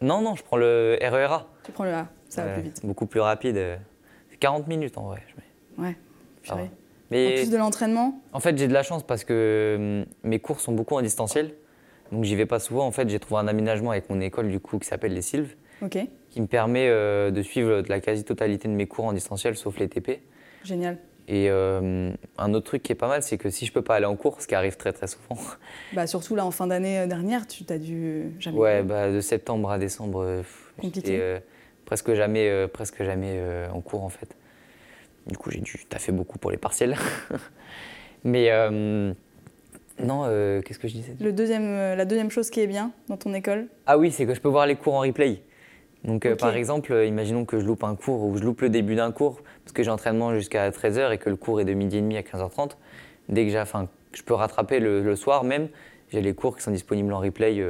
Non, 0.00 0.22
non, 0.22 0.36
je 0.36 0.42
prends 0.42 0.56
le 0.56 0.98
RERA. 1.02 1.48
Tu 1.64 1.72
prends 1.72 1.84
le 1.84 1.92
A 1.92 2.08
ça 2.34 2.44
va 2.44 2.52
plus 2.52 2.62
vite. 2.62 2.80
Beaucoup 2.84 3.06
plus 3.06 3.20
rapide. 3.20 3.78
40 4.40 4.68
minutes 4.68 4.98
en 4.98 5.06
vrai. 5.06 5.22
Ouais, 5.78 5.96
Mais 7.10 7.26
en 7.26 7.36
plus 7.36 7.50
de 7.50 7.56
l'entraînement 7.56 8.20
En 8.32 8.40
fait, 8.40 8.56
j'ai 8.58 8.68
de 8.68 8.72
la 8.72 8.82
chance 8.82 9.02
parce 9.02 9.24
que 9.24 10.04
hum, 10.04 10.06
mes 10.22 10.38
cours 10.38 10.60
sont 10.60 10.72
beaucoup 10.72 10.96
en 10.96 11.02
distanciel. 11.02 11.54
Donc, 12.12 12.24
j'y 12.24 12.36
vais 12.36 12.46
pas 12.46 12.60
souvent. 12.60 12.86
En 12.86 12.92
fait, 12.92 13.08
j'ai 13.08 13.18
trouvé 13.18 13.40
un 13.40 13.48
aménagement 13.48 13.90
avec 13.90 14.10
mon 14.10 14.20
école 14.20 14.50
du 14.50 14.60
coup 14.60 14.78
qui 14.78 14.86
s'appelle 14.86 15.14
les 15.14 15.22
Sylves. 15.22 15.56
Qui 16.30 16.40
me 16.40 16.46
permet 16.46 16.88
euh, 16.88 17.30
de 17.30 17.42
suivre 17.42 17.82
la 17.88 18.00
quasi-totalité 18.00 18.68
de 18.68 18.72
mes 18.72 18.86
cours 18.86 19.04
en 19.04 19.12
distanciel 19.12 19.54
sauf 19.56 19.78
les 19.78 19.88
TP. 19.88 20.22
Génial. 20.62 20.98
Et 21.28 21.48
euh, 21.50 22.10
un 22.38 22.54
autre 22.54 22.66
truc 22.66 22.82
qui 22.82 22.92
est 22.92 22.96
pas 22.96 23.08
mal, 23.08 23.22
c'est 23.22 23.36
que 23.38 23.50
si 23.50 23.66
je 23.66 23.72
peux 23.72 23.82
pas 23.82 23.96
aller 23.96 24.06
en 24.06 24.16
cours, 24.16 24.40
ce 24.40 24.46
qui 24.46 24.54
arrive 24.54 24.76
très 24.76 24.92
très 24.92 25.06
souvent. 25.06 25.40
Bah 25.92 26.06
surtout 26.06 26.36
là 26.36 26.44
en 26.44 26.50
fin 26.50 26.66
d'année 26.66 27.00
euh, 27.00 27.06
dernière, 27.06 27.46
tu 27.46 27.64
t'as 27.64 27.78
dû 27.78 28.32
jamais. 28.38 28.58
Ouais, 28.58 28.82
bah, 28.82 29.10
de 29.10 29.20
septembre 29.20 29.70
à 29.70 29.78
décembre. 29.78 30.42
Compliqué 30.78 31.40
presque 31.84 32.14
jamais, 32.14 32.48
euh, 32.48 32.68
presque 32.68 33.02
jamais 33.02 33.34
euh, 33.36 33.68
en 33.70 33.80
cours 33.80 34.04
en 34.04 34.08
fait. 34.08 34.36
Du 35.26 35.36
coup, 35.36 35.50
j'ai 35.50 35.60
dû 35.60 35.72
fait 35.96 36.12
beaucoup 36.12 36.38
pour 36.38 36.50
les 36.50 36.56
partiels. 36.56 36.96
Mais 38.24 38.50
euh, 38.50 39.12
non, 40.02 40.24
qu'est-ce 40.62 40.78
que 40.78 40.88
je 40.88 40.94
disais 40.94 41.16
Le 41.20 41.32
deuxième, 41.32 41.96
La 41.96 42.04
deuxième 42.04 42.30
chose 42.30 42.50
qui 42.50 42.60
est 42.60 42.66
bien 42.66 42.92
dans 43.08 43.16
ton 43.16 43.32
école 43.32 43.66
Ah 43.86 43.96
oui, 43.96 44.10
c'est 44.10 44.26
que 44.26 44.34
je 44.34 44.40
peux 44.40 44.48
voir 44.48 44.66
les 44.66 44.76
cours 44.76 44.94
en 44.94 45.00
replay. 45.00 45.42
Donc 46.04 46.28
par 46.34 46.54
exemple, 46.54 46.92
imaginons 47.06 47.46
que 47.46 47.58
je 47.58 47.64
loupe 47.64 47.84
un 47.84 47.94
cours 47.94 48.22
ou 48.24 48.36
je 48.36 48.42
loupe 48.42 48.60
le 48.60 48.68
début 48.68 48.96
d'un 48.96 49.12
cours 49.12 49.40
parce 49.62 49.72
que 49.72 49.82
j'ai 49.82 49.90
entraînement 49.90 50.34
jusqu'à 50.34 50.68
13h 50.70 51.12
et 51.12 51.18
que 51.18 51.30
le 51.30 51.36
cours 51.36 51.60
est 51.60 51.64
de 51.64 51.72
midi 51.72 51.98
et 51.98 52.00
demi 52.02 52.18
à 52.18 52.22
15h30. 52.22 52.72
Dès 53.30 53.44
que 53.46 53.50
j'ai, 53.50 53.60
enfin, 53.60 53.88
je 54.12 54.22
peux 54.22 54.34
rattraper 54.34 54.80
le, 54.80 55.02
le 55.02 55.16
soir 55.16 55.44
même, 55.44 55.68
j'ai 56.10 56.20
les 56.20 56.34
cours 56.34 56.56
qui 56.56 56.62
sont 56.62 56.70
disponibles 56.70 57.12
en 57.14 57.20
replay 57.20 57.62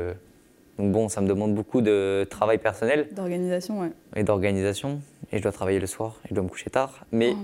donc 0.78 0.92
bon, 0.92 1.08
ça 1.08 1.20
me 1.20 1.28
demande 1.28 1.54
beaucoup 1.54 1.80
de 1.80 2.26
travail 2.28 2.58
personnel. 2.58 3.08
D'organisation, 3.12 3.80
ouais. 3.80 3.90
Et 4.16 4.24
d'organisation. 4.24 5.00
Et 5.32 5.38
je 5.38 5.42
dois 5.42 5.52
travailler 5.52 5.78
le 5.78 5.86
soir, 5.86 6.20
et 6.24 6.28
je 6.30 6.34
dois 6.34 6.42
me 6.42 6.48
coucher 6.48 6.70
tard. 6.70 7.04
Mais 7.12 7.34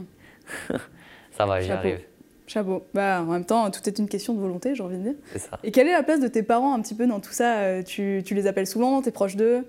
oh. 0.71 0.75
ça 1.33 1.47
va, 1.47 1.61
j'y 1.61 1.71
arrive. 1.71 2.01
Chapeau. 2.47 2.85
Bah, 2.95 3.23
en 3.23 3.27
même 3.27 3.45
temps, 3.45 3.71
tout 3.71 3.89
est 3.89 4.01
une 4.01 4.09
question 4.09 4.35
de 4.35 4.41
volonté, 4.41 4.75
j'ai 4.75 4.83
envie 4.83 4.99
de 4.99 5.03
dire. 5.03 5.15
C'est 5.33 5.39
ça. 5.39 5.61
Et 5.63 5.71
quelle 5.71 5.87
est 5.87 5.93
la 5.93 6.03
place 6.03 6.19
de 6.19 6.27
tes 6.27 6.43
parents 6.43 6.75
un 6.75 6.81
petit 6.81 6.97
peu 6.97 7.07
dans 7.07 7.21
tout 7.21 7.31
ça? 7.31 7.59
Euh, 7.59 7.83
tu, 7.85 8.23
tu, 8.25 8.35
les 8.35 8.49
appelles 8.49 8.67
souvent 8.67 9.01
T'es 9.03 9.13
proche 9.13 9.37
d'eux? 9.37 9.65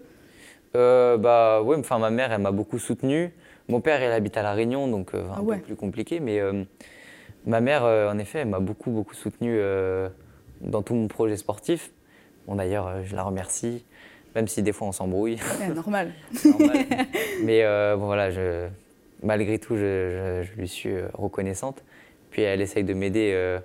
Euh, 0.76 1.18
Bah 1.18 1.62
ouais, 1.62 1.76
enfin 1.78 2.00
ma 2.00 2.10
mère, 2.10 2.32
elle 2.32 2.42
m'a 2.42 2.52
beaucoup 2.52 2.80
soutenu. 2.80 3.32
Mon 3.70 3.82
père, 3.82 4.04
il 4.04 4.12
habite 4.12 4.36
à 4.36 4.42
La 4.42 4.54
Réunion, 4.54 4.88
donc 4.88 5.14
euh, 5.14 5.24
un 5.30 5.36
ah 5.38 5.42
peu 5.48 5.58
plus 5.60 5.76
compliqué. 5.76 6.20
Mais 6.20 6.40
euh, 6.40 6.64
ma 7.46 7.62
mère, 7.62 7.84
en 7.84 8.18
effet, 8.18 8.40
elle 8.40 8.48
m'a 8.48 8.60
beaucoup, 8.60 8.90
beaucoup 8.90 9.14
soutenu 9.14 9.60
dans 10.62 10.82
tout 10.82 10.96
mon 10.96 11.08
projet 11.08 11.38
sportif. 11.38 11.92
Bon, 12.48 12.56
d'ailleurs, 12.56 12.88
euh, 12.88 13.02
je 13.04 13.16
la 13.16 13.24
remercie, 13.24 13.86
même 14.36 14.48
si 14.48 14.64
des 14.64 14.72
fois 14.72 14.88
on 14.88 14.92
s'embrouille. 14.92 15.38
normal. 15.76 16.14
Mais 17.44 17.64
euh, 17.64 17.96
bon, 17.96 18.06
voilà, 18.06 18.32
je, 18.32 18.68
malgré 19.24 19.60
tout, 19.60 19.76
je, 19.76 20.44
lui 20.58 20.68
suis 20.68 20.92
euh, 20.92 21.08
reconnaissante. 21.14 21.84
Puis 22.30 22.42
elle 22.42 22.62
essaye 22.62 22.84
de 22.84 22.94
m'aider. 22.94 23.60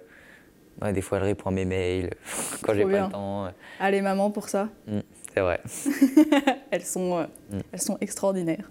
des 0.83 1.01
fois, 1.01 1.19
elle 1.19 1.25
répond 1.25 1.51
à 1.51 1.53
mes 1.53 1.65
mails 1.65 2.11
quand 2.63 2.75
j'ai 2.75 2.85
pas 2.85 3.07
le 3.07 3.13
temps. 3.13 3.49
Allez, 3.79 4.01
maman, 4.03 4.31
pour 4.31 4.49
ça. 4.49 4.69
Mmh, 4.89 4.99
c'est 5.33 5.41
vrai. 5.41 5.61
elles, 6.71 6.85
sont, 6.85 7.21
mmh. 7.21 7.59
elles 7.73 7.81
sont 7.81 7.97
extraordinaires. 8.01 8.69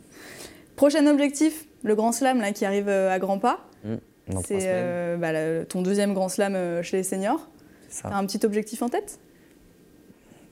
Prochain 0.76 1.08
objectif, 1.08 1.66
le 1.84 1.96
Grand 1.96 2.12
Slam 2.12 2.42
là, 2.42 2.52
qui 2.52 2.66
arrive 2.66 2.90
à 2.90 3.18
grands 3.20 3.40
pas. 3.40 3.62
Mmh, 3.86 3.96
c'est 4.44 5.18
bah, 5.18 5.32
ton 5.64 5.82
deuxième 5.82 6.14
Grand 6.14 6.28
Slam 6.28 6.84
chez 6.84 6.98
les 6.98 7.04
seniors. 7.04 7.48
T'as 8.04 8.16
un 8.16 8.26
petit 8.26 8.46
objectif 8.46 8.82
en 8.82 8.90
tête? 8.90 9.20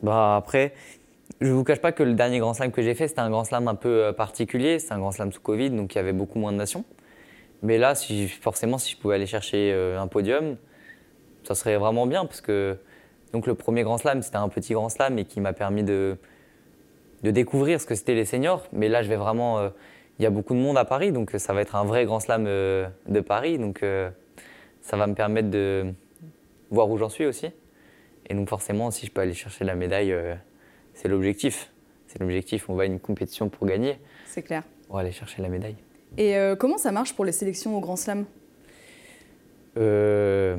Bah, 0.04 0.36
après, 0.36 0.74
je 1.40 1.48
ne 1.48 1.54
vous 1.54 1.64
cache 1.64 1.80
pas 1.80 1.94
que 1.94 2.04
le 2.04 2.14
dernier 2.14 2.40
Grand 2.40 2.54
Slam 2.54 2.72
que 2.72 2.82
j'ai 2.82 2.94
fait, 2.94 3.08
c'était 3.08 3.22
un 3.22 3.30
Grand 3.30 3.46
Slam 3.46 3.68
un 3.68 3.76
peu 3.76 4.04
euh, 4.06 4.14
particulier. 4.14 4.78
C'était 4.80 4.94
un 4.94 5.00
Grand 5.00 5.12
Slam 5.12 5.32
sous 5.32 5.42
Covid, 5.42 5.72
donc 5.72 5.96
il 5.96 5.98
y 5.98 6.00
avait 6.00 6.14
beaucoup 6.14 6.40
moins 6.40 6.52
de 6.52 6.58
nations. 6.58 6.84
Mais 7.62 7.78
là, 7.78 7.94
forcément, 8.42 8.78
si 8.78 8.92
je 8.92 8.98
pouvais 8.98 9.16
aller 9.16 9.26
chercher 9.26 9.72
euh, 9.74 10.00
un 10.00 10.08
podium, 10.08 10.58
ça 11.44 11.56
serait 11.56 11.78
vraiment 11.78 12.06
bien 12.06 12.26
parce 12.26 12.42
que 12.42 12.78
donc 13.32 13.48
le 13.48 13.56
premier 13.56 13.84
Grand 13.84 13.98
Slam, 13.98 14.22
c'était 14.22 14.38
un 14.38 14.50
petit 14.50 14.74
Grand 14.74 14.90
Slam 14.90 15.18
et 15.18 15.26
qui 15.26 15.40
m'a 15.40 15.54
permis 15.54 15.84
de, 15.84 16.18
de 17.24 17.32
découvrir 17.32 17.80
ce 17.80 17.86
que 17.86 17.96
c'était 17.96 18.16
les 18.16 18.26
seniors. 18.26 18.68
Mais 18.74 18.90
là, 18.90 19.02
je 19.04 19.10
vais 19.10 19.16
vraiment. 19.16 19.60
Euh, 19.60 19.70
il 20.20 20.24
y 20.24 20.26
a 20.26 20.30
beaucoup 20.30 20.54
de 20.54 20.60
monde 20.60 20.78
à 20.78 20.86
Paris, 20.86 21.12
donc 21.12 21.32
ça 21.38 21.54
va 21.54 21.62
être 21.62 21.76
un 21.76 21.86
vrai 21.86 22.06
Grand 22.06 22.20
Slam 22.20 22.44
de 22.44 23.20
Paris. 23.26 23.58
Donc 23.58 23.84
ça 24.82 24.96
va 24.96 25.08
me 25.08 25.16
permettre 25.16 25.50
de 25.50 25.92
voir 26.70 26.88
où 26.88 27.00
j'en 27.00 27.10
suis 27.10 27.26
aussi. 27.26 27.50
Et 28.30 28.34
donc 28.34 28.50
forcément, 28.50 28.92
si 28.92 29.06
je 29.06 29.12
peux 29.12 29.22
aller 29.22 29.34
chercher 29.34 29.66
la 29.66 29.76
médaille, 29.76 30.12
euh, 30.12 30.36
c'est 30.94 31.08
l'objectif. 31.08 31.72
C'est 32.08 32.20
l'objectif. 32.20 32.70
On 32.70 32.76
va 32.76 32.84
à 32.84 32.86
une 32.86 33.00
compétition 33.00 33.50
pour 33.50 33.68
gagner. 33.68 34.00
C'est 34.26 34.44
clair. 34.44 34.64
On 34.90 34.96
va 34.96 35.02
aller 35.02 35.12
chercher 35.12 35.42
la 35.42 35.50
médaille. 35.50 35.76
Et 36.18 36.38
euh, 36.38 36.56
comment 36.56 36.78
ça 36.78 36.92
marche 36.92 37.14
pour 37.16 37.26
les 37.26 37.32
sélections 37.32 37.76
au 37.76 37.80
Grand 37.80 37.96
Slam? 37.96 38.26
Euh, 39.78 40.58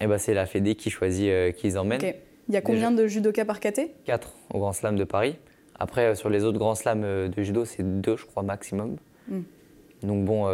eh 0.00 0.06
ben 0.06 0.18
C'est 0.18 0.34
la 0.34 0.46
Fédé 0.46 0.74
qui 0.74 0.90
choisit 0.90 1.54
qui 1.56 1.68
les 1.68 1.76
emmène. 1.76 2.00
Il 2.48 2.54
y 2.54 2.56
a 2.56 2.60
combien 2.60 2.90
de 2.90 3.06
judokas 3.06 3.44
par 3.44 3.60
KT 3.60 3.82
Quatre 4.04 4.34
au 4.52 4.58
Grand 4.58 4.72
Slam 4.72 4.96
de 4.96 5.04
Paris. 5.04 5.36
Après, 5.78 6.14
sur 6.14 6.28
les 6.28 6.44
autres 6.44 6.58
Grands 6.58 6.74
Slams 6.74 7.28
de 7.28 7.42
judo, 7.42 7.64
c'est 7.64 8.00
deux, 8.00 8.16
je 8.16 8.26
crois, 8.26 8.42
maximum. 8.42 8.96
Hmm. 9.28 9.42
Donc 10.02 10.24
bon, 10.24 10.48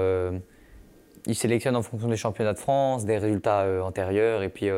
ils 1.26 1.34
sélectionnent 1.34 1.76
en 1.76 1.82
fonction 1.82 2.08
des 2.08 2.16
championnats 2.16 2.52
de 2.52 2.58
France, 2.58 3.06
des 3.06 3.16
résultats 3.16 3.82
antérieurs, 3.82 4.42
et 4.42 4.50
puis 4.50 4.68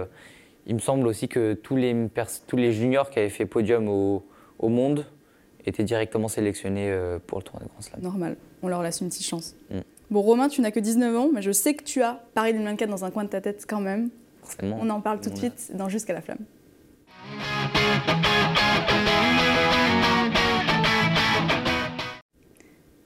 il 0.66 0.75
me 0.75 0.81
semble 0.81 1.07
aussi 1.07 1.29
que 1.29 1.55
tous 1.55 1.77
les, 1.77 1.94
tous 2.47 2.57
les 2.57 2.73
juniors 2.73 3.11
qui 3.11 3.18
avaient 3.18 3.29
fait 3.29 3.47
podium 3.47 3.88
au, 3.88 4.25
au 4.59 4.68
monde 4.68 5.07
été 5.68 5.85
directement 5.85 6.29
sélectionné 6.29 6.90
euh, 6.90 7.18
pour 7.25 7.38
le 7.38 7.44
tournoi 7.44 7.64
de 7.64 7.68
Grand 7.71 7.81
Slam. 7.81 8.01
Normal, 8.03 8.37
on 8.62 8.68
leur 8.68 8.83
laisse 8.83 9.01
une 9.01 9.09
petite 9.09 9.27
chance. 9.27 9.55
Mm. 9.71 9.79
Bon, 10.11 10.23
Romain, 10.23 10.49
tu 10.49 10.61
n'as 10.61 10.71
que 10.71 10.81
19 10.81 11.16
ans, 11.16 11.29
mais 11.33 11.42
je 11.42 11.53
sais 11.53 11.75
que 11.75 11.85
tu 11.85 12.03
as 12.03 12.23
Paris 12.35 12.53
2024 12.53 12.88
dans 12.88 13.05
un 13.05 13.11
coin 13.11 13.25
de 13.25 13.29
ta 13.29 13.40
tête 13.40 13.66
quand 13.68 13.81
même. 13.81 14.09
Forcément. 14.42 14.79
On 14.81 14.88
en 14.90 15.01
parle 15.01 15.21
tout 15.21 15.31
de 15.31 15.37
suite 15.37 15.73
dans 15.75 15.88
Jusqu'à 15.88 16.14
la 16.14 16.23
flamme. 16.23 16.38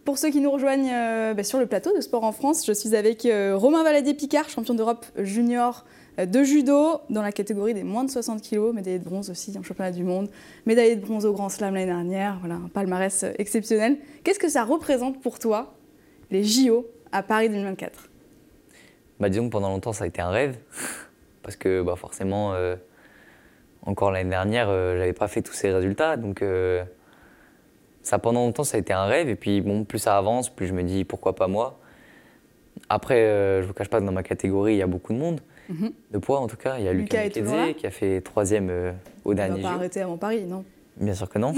Pour 0.05 0.19
ceux 0.19 0.31
qui 0.31 0.41
nous 0.41 0.51
rejoignent 0.51 0.93
euh, 0.93 1.35
bah, 1.35 1.43
sur 1.43 1.59
le 1.59 1.67
plateau 1.67 1.95
de 1.97 2.01
Sport 2.01 2.25
en 2.25 2.33
France, 2.33 2.67
je 2.67 2.73
suis 2.73 2.95
avec 2.95 3.25
euh, 3.25 3.57
Romain 3.57 3.83
Valadier-Picard, 3.83 4.49
champion 4.49 4.75
d'Europe 4.75 5.07
junior 5.17 5.85
de 6.19 6.43
judo 6.45 7.01
dans 7.11 7.23
la 7.23 7.33
catégorie 7.33 7.75
des 7.75 7.85
moins 7.85 8.05
de 8.05 8.11
60 8.11 8.43
kg, 8.43 8.73
médaillé 8.75 8.99
de 8.99 9.05
bronze 9.05 9.31
aussi 9.31 9.57
en 9.59 9.63
championnat 9.63 9.93
du 9.93 10.05
monde, 10.05 10.29
médaillé 10.67 10.97
de 10.97 11.01
bronze 11.01 11.25
au 11.25 11.33
Grand 11.33 11.49
Slam 11.49 11.75
l'année 11.75 11.87
dernière, 11.87 12.39
voilà, 12.41 12.57
un 12.57 12.69
palmarès 12.69 13.25
euh, 13.25 13.33
exceptionnel. 13.39 13.99
Qu'est-ce 14.25 14.39
que 14.39 14.49
ça 14.49 14.65
représente 14.65 15.21
pour 15.21 15.39
toi, 15.39 15.75
les 16.31 16.45
JO 16.45 16.87
à 17.13 17.23
Paris 17.23 17.49
2024 17.49 18.09
Bah, 19.21 19.29
disons 19.29 19.47
que 19.47 19.53
pendant 19.53 19.71
longtemps, 19.71 19.93
ça 19.93 20.05
a 20.05 20.07
été 20.07 20.21
un 20.21 20.31
rêve. 20.31 20.57
Parce 21.43 21.57
que 21.57 21.83
bah, 21.83 21.97
forcément, 21.97 22.55
euh, 22.55 22.77
encore 23.85 24.13
l'année 24.13 24.31
dernière, 24.31 24.69
euh, 24.69 24.97
j'avais 24.99 25.13
pas 25.13 25.29
fait 25.29 25.43
tous 25.43 25.55
ces 25.55 25.73
résultats. 25.73 26.17
Donc, 26.17 26.43
euh, 26.43 26.85
ça, 28.03 28.19
pendant 28.19 28.45
longtemps, 28.45 28.65
ça 28.65 28.77
a 28.77 28.81
été 28.81 28.93
un 28.93 29.07
rêve. 29.07 29.29
Et 29.29 29.35
puis, 29.35 29.61
bon, 29.61 29.85
plus 29.85 29.99
ça 29.99 30.17
avance, 30.17 30.51
plus 30.51 30.67
je 30.67 30.73
me 30.73 30.83
dis 30.83 31.05
pourquoi 31.05 31.35
pas 31.35 31.49
moi. 31.49 31.79
Après, 32.89 33.21
euh, 33.23 33.63
je 33.63 33.67
vous 33.67 33.75
cache 33.75 33.89
pas 33.89 34.01
que 34.01 34.07
dans 34.07 34.13
ma 34.13 34.23
catégorie, 34.23 34.75
il 34.75 34.79
y 34.79 34.83
a 34.83 34.87
beaucoup 34.87 35.13
de 35.13 35.19
monde. 35.19 35.41
Mhm. 35.73 35.93
De 36.13 36.19
poids, 36.19 36.41
en 36.41 36.47
tout 36.47 36.57
cas. 36.57 36.77
Il 36.79 36.85
y 36.85 36.89
a 36.89 36.93
Lucas 36.93 37.25
Lucas 37.25 37.41
Mekedze 37.41 37.77
qui 37.77 37.87
a 37.87 37.91
fait 37.91 38.21
troisième 38.21 38.69
euh, 38.71 38.93
au 39.25 39.33
On 39.33 39.35
va 39.35 39.47
dernier 39.49 39.63
pas 39.63 39.71
arrêter 39.71 40.01
avant 40.01 40.17
Paris, 40.17 40.45
non? 40.45 40.65
Bien 40.97 41.15
sûr 41.15 41.29
que 41.29 41.39
non. 41.39 41.55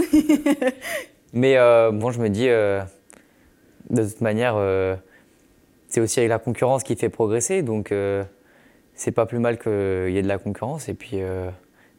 Mais 1.33 1.57
euh, 1.57 1.90
bon, 1.90 2.11
je 2.11 2.20
me 2.20 2.29
dis, 2.29 2.48
euh, 2.48 2.83
de 3.90 4.05
toute 4.05 4.20
manière, 4.20 4.57
c'est 5.88 6.00
aussi 6.00 6.20
avec 6.20 6.31
la 6.31 6.38
concurrence 6.38 6.85
qui 6.85 6.94
fait 6.96 7.09
progresser. 7.09 7.62
Donc, 7.62 7.92
c'est 8.94 9.12
pas 9.12 9.27
plus 9.27 9.40
mal 9.40 9.59
qu'il 9.59 10.11
y 10.11 10.18
ait 10.18 10.22
de 10.22 10.29
la 10.29 10.38
concurrence. 10.38 10.88
Et 10.88 10.94
puis, 10.94 11.20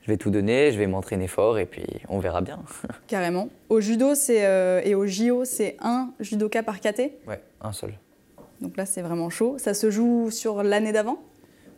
je 0.06 0.12
vais 0.12 0.18
tout 0.18 0.30
donner, 0.30 0.72
je 0.72 0.78
vais 0.78 0.86
m'entraîner 0.86 1.28
fort 1.28 1.58
et 1.58 1.66
puis 1.66 1.84
on 2.10 2.20
verra 2.20 2.42
bien. 2.42 2.60
Carrément. 3.08 3.50
Au 3.70 3.82
judo 3.82 4.14
c'est, 4.14 4.46
euh, 4.46 4.82
et 4.84 4.94
au 4.94 5.08
JO, 5.08 5.46
c'est 5.46 5.78
un 5.82 6.12
judoka 6.20 6.62
par 6.62 6.80
caté. 6.80 7.18
Ouais, 7.28 7.42
un 7.60 7.72
seul. 7.72 7.94
Donc 8.62 8.78
là, 8.78 8.86
c'est 8.86 9.02
vraiment 9.02 9.32
chaud. 9.32 9.56
Ça 9.58 9.74
se 9.74 9.90
joue 9.90 10.30
sur 10.30 10.62
l'année 10.62 10.92
d'avant? 10.92 11.18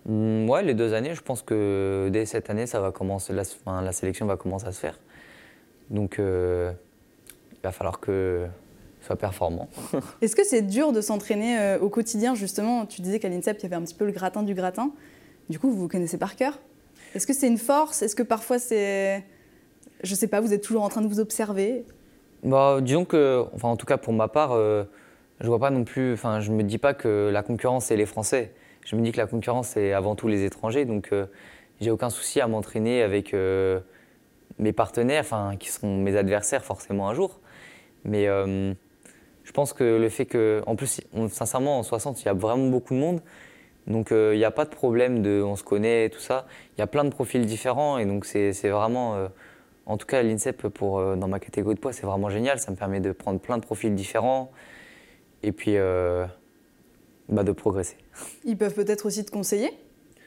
Ouais, 0.07 0.63
les 0.63 0.73
deux 0.73 0.93
années, 0.93 1.13
je 1.13 1.21
pense 1.21 1.41
que 1.41 2.09
dès 2.11 2.25
cette 2.25 2.49
année, 2.49 2.65
ça 2.65 2.79
va 2.79 2.91
commencer, 2.91 3.33
la, 3.33 3.41
enfin, 3.41 3.81
la 3.81 3.91
sélection 3.91 4.25
va 4.25 4.37
commencer 4.37 4.67
à 4.67 4.71
se 4.71 4.79
faire. 4.79 4.99
Donc, 5.89 6.19
euh, 6.19 6.71
il 7.53 7.59
va 7.63 7.71
falloir 7.71 7.99
que 7.99 8.45
je 9.01 9.05
sois 9.05 9.15
performant. 9.15 9.69
Est-ce 10.21 10.35
que 10.35 10.45
c'est 10.45 10.61
dur 10.61 10.91
de 10.91 11.01
s'entraîner 11.01 11.59
euh, 11.59 11.79
au 11.79 11.89
quotidien 11.89 12.35
Justement, 12.35 12.85
tu 12.85 13.01
disais 13.01 13.19
qu'à 13.19 13.29
l'INSEP, 13.29 13.57
il 13.59 13.63
y 13.63 13.65
avait 13.65 13.75
un 13.75 13.83
petit 13.83 13.95
peu 13.95 14.05
le 14.05 14.11
gratin 14.11 14.43
du 14.43 14.53
gratin. 14.53 14.91
Du 15.49 15.59
coup, 15.59 15.69
vous 15.69 15.77
vous 15.77 15.87
connaissez 15.87 16.17
par 16.17 16.35
cœur. 16.35 16.59
Est-ce 17.15 17.25
que 17.25 17.33
c'est 17.33 17.47
une 17.47 17.57
force? 17.57 18.01
Est-ce 18.01 18.15
que 18.15 18.23
parfois 18.23 18.59
c'est. 18.59 19.23
Je 20.03 20.13
sais 20.13 20.27
pas, 20.27 20.41
vous 20.41 20.53
êtes 20.53 20.61
toujours 20.61 20.83
en 20.83 20.89
train 20.89 21.01
de 21.01 21.07
vous 21.07 21.19
observer? 21.19 21.85
Bah, 22.43 22.79
disons 22.81 23.05
que, 23.05 23.45
enfin, 23.53 23.69
en 23.69 23.77
tout 23.77 23.85
cas 23.85 23.97
pour 23.97 24.13
ma 24.13 24.27
part, 24.27 24.51
euh, 24.51 24.83
je 25.39 25.47
vois 25.47 25.59
pas 25.59 25.71
non 25.71 25.83
plus, 25.83 26.13
enfin, 26.13 26.39
je 26.39 26.51
me 26.51 26.63
dis 26.63 26.77
pas 26.77 26.93
que 26.93 27.29
la 27.31 27.41
concurrence 27.41 27.85
c'est 27.85 27.95
les 27.95 28.05
Français. 28.05 28.53
Je 28.87 28.95
me 28.95 29.01
dis 29.01 29.11
que 29.11 29.17
la 29.17 29.27
concurrence 29.27 29.67
c'est 29.67 29.91
avant 29.91 30.15
tout 30.15 30.29
les 30.29 30.45
étrangers, 30.45 30.85
donc 30.85 31.09
euh, 31.11 31.25
j'ai 31.81 31.91
aucun 31.91 32.09
souci 32.09 32.39
à 32.39 32.47
m'entraîner 32.47 33.01
avec 33.01 33.33
euh, 33.33 33.81
mes 34.59 34.71
partenaires, 34.71 35.19
enfin, 35.25 35.57
qui 35.59 35.67
seront 35.67 35.97
mes 35.97 36.15
adversaires 36.15 36.63
forcément 36.63 37.09
un 37.09 37.13
jour. 37.13 37.41
Mais 38.05 38.29
euh, 38.29 38.73
je 39.43 39.51
pense 39.51 39.73
que 39.73 39.83
le 39.83 40.07
fait 40.07 40.25
que, 40.25 40.63
en 40.67 40.77
plus, 40.77 41.01
sincèrement, 41.27 41.79
en 41.79 41.83
60, 41.83 42.21
il 42.21 42.25
y 42.27 42.29
a 42.29 42.33
vraiment 42.33 42.69
beaucoup 42.69 42.93
de 42.93 42.99
monde. 42.99 43.19
Donc 43.87 44.11
il 44.11 44.37
n'y 44.37 44.45
a 44.45 44.51
pas 44.51 44.63
de 44.63 44.69
problème 44.69 45.21
de 45.21 45.41
on 45.41 45.57
se 45.57 45.63
connaît, 45.63 46.09
tout 46.09 46.19
ça. 46.19 46.45
Il 46.77 46.79
y 46.79 46.81
a 46.81 46.87
plein 46.87 47.03
de 47.03 47.09
profils 47.09 47.45
différents 47.45 47.97
et 47.97 48.05
donc 48.05 48.25
c'est 48.25 48.51
vraiment, 48.69 49.29
en 49.85 49.97
tout 49.97 50.05
cas 50.05 50.21
l'INSEP 50.23 50.65
dans 50.77 51.27
ma 51.27 51.39
catégorie 51.39 51.75
de 51.75 51.79
poids, 51.79 51.93
c'est 51.93 52.05
vraiment 52.05 52.29
génial. 52.29 52.59
Ça 52.59 52.71
me 52.71 52.75
permet 52.75 52.99
de 52.99 53.13
prendre 53.13 53.39
plein 53.39 53.57
de 53.57 53.63
profils 53.63 53.95
différents 53.95 54.51
et 55.41 55.53
puis 55.53 55.77
bah, 57.29 57.43
de 57.43 57.51
progresser. 57.51 57.97
Ils 58.45 58.57
peuvent 58.57 58.73
peut-être 58.73 59.05
aussi 59.05 59.23
te 59.25 59.31
conseiller 59.31 59.71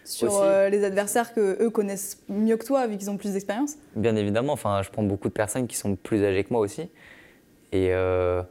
sur 0.04 0.32
Aussi. 0.32 0.40
euh, 0.42 0.68
les 0.68 0.84
adversaires 0.84 1.32
que 1.34 1.62
eux 1.62 1.70
connaissent 1.70 2.18
mieux 2.28 2.56
que 2.56 2.64
toi, 2.66 2.86
vu 2.86 2.96
qu'ils 2.96 3.10
ont 3.10 3.16
plus 3.16 3.32
d'expérience? 3.32 3.76
Bien 3.96 4.16
évidemment, 4.16 4.52
enfin, 4.52 4.82
je 4.82 4.90
prends 4.90 5.02
beaucoup 5.02 5.28
de 5.28 5.32
personnes 5.32 5.66
qui 5.66 5.76
sont 5.76 5.96
plus 5.96 6.24
âgées 6.24 6.42
que 6.44 6.52
moi 6.52 6.60
aussi. 6.60 6.82
Et 7.72 7.88
euh, 7.92 8.42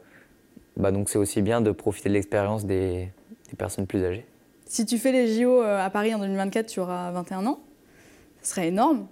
bah, 0.78 0.92
donc 0.92 1.10
c'est 1.10 1.18
aussi 1.18 1.42
bien 1.42 1.62
de 1.62 1.72
profiter 1.72 2.10
de 2.10 2.14
l'expérience 2.14 2.66
des, 2.66 3.10
des 3.50 3.56
personnes 3.58 3.88
plus 3.88 4.04
âgées. 4.04 4.26
Si 4.66 4.86
tu 4.86 4.98
fais 4.98 5.12
les 5.12 5.28
JO 5.28 5.62
euh, 5.62 5.84
à 5.84 5.90
Paris 5.90 6.14
en 6.14 6.20
2024, 6.20 6.68
tu 6.68 6.80
auras 6.80 7.12
21 7.12 7.46
ans. 7.48 7.60
Ce 8.42 8.52
serait 8.52 8.68
énorme. 8.68 9.08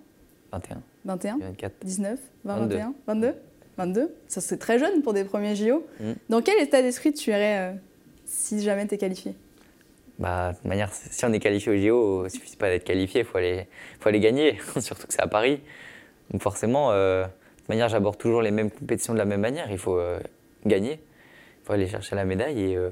21, 0.54 0.82
21 1.06 1.38
24. 1.40 1.74
19, 1.84 2.20
20, 2.46 2.56
22. 2.60 2.76
21, 2.76 2.94
22 3.08 3.34
22 3.78 4.16
Ça, 4.28 4.42
c'est 4.42 4.58
très 4.58 4.80
jeune 4.80 5.02
pour 5.02 5.14
des 5.14 5.24
premiers 5.24 5.56
JO. 5.56 5.86
Mm. 6.00 6.12
Dans 6.30 6.42
quel 6.42 6.60
état 6.62 6.82
d'esprit 6.82 7.14
tu 7.14 7.32
irais 7.32 7.76
si 8.28 8.62
jamais 8.62 8.88
tu 8.88 8.96
es 8.96 8.98
qualifié 8.98 9.34
Bah, 10.20 10.52
de 10.52 10.58
toute 10.58 10.66
manière, 10.66 10.92
si 10.94 11.26
on 11.26 11.34
est 11.34 11.40
qualifié 11.40 11.72
au 11.72 11.78
JO, 11.78 12.26
il 12.26 12.30
suffit 12.30 12.56
pas 12.56 12.70
d'être 12.70 12.84
qualifié, 12.84 13.22
il 13.22 13.26
faut 13.26 13.38
aller, 13.38 13.68
faut 14.00 14.10
aller 14.10 14.20
gagner, 14.20 14.60
surtout 14.80 15.08
que 15.08 15.14
c'est 15.14 15.22
à 15.22 15.28
Paris. 15.28 15.62
Donc 16.32 16.42
forcément, 16.42 16.92
euh, 16.92 17.24
de 17.24 17.30
toute 17.58 17.70
manière, 17.70 17.90
j'aborde 17.90 18.18
toujours 18.18 18.42
les 18.42 18.52
mêmes 18.52 18.70
compétitions 18.70 19.14
de 19.14 19.18
la 19.18 19.26
même 19.26 19.42
manière, 19.42 19.72
il 19.72 19.78
faut 19.78 19.98
euh, 19.98 20.20
gagner, 20.66 20.94
il 20.94 21.66
faut 21.66 21.74
aller 21.74 21.88
chercher 21.88 22.16
la 22.16 22.26
médaille 22.26 22.62
et 22.62 22.76
euh, 22.76 22.90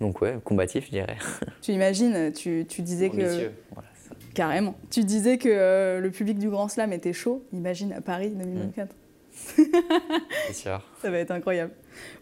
donc 0.00 0.20
ouais, 0.20 0.36
combatif, 0.44 0.86
je 0.86 0.90
dirais. 0.90 1.16
Tu 1.62 1.72
imagines, 1.72 2.32
tu, 2.32 2.66
tu 2.68 2.82
disais 2.82 3.08
que... 3.08 3.50
Voilà. 3.70 3.88
Carrément. 4.34 4.74
Tu 4.90 5.04
disais 5.04 5.38
que 5.38 5.48
euh, 5.48 6.00
le 6.00 6.10
public 6.10 6.38
du 6.38 6.48
Grand 6.48 6.68
Slam 6.68 6.92
était 6.92 7.12
chaud. 7.12 7.44
Imagine 7.52 7.92
à 7.92 8.00
Paris 8.00 8.30
2024. 8.30 8.94
c'est 10.46 10.52
sûr. 10.52 10.80
Ça 11.00 11.10
va 11.10 11.18
être 11.18 11.30
incroyable. 11.30 11.72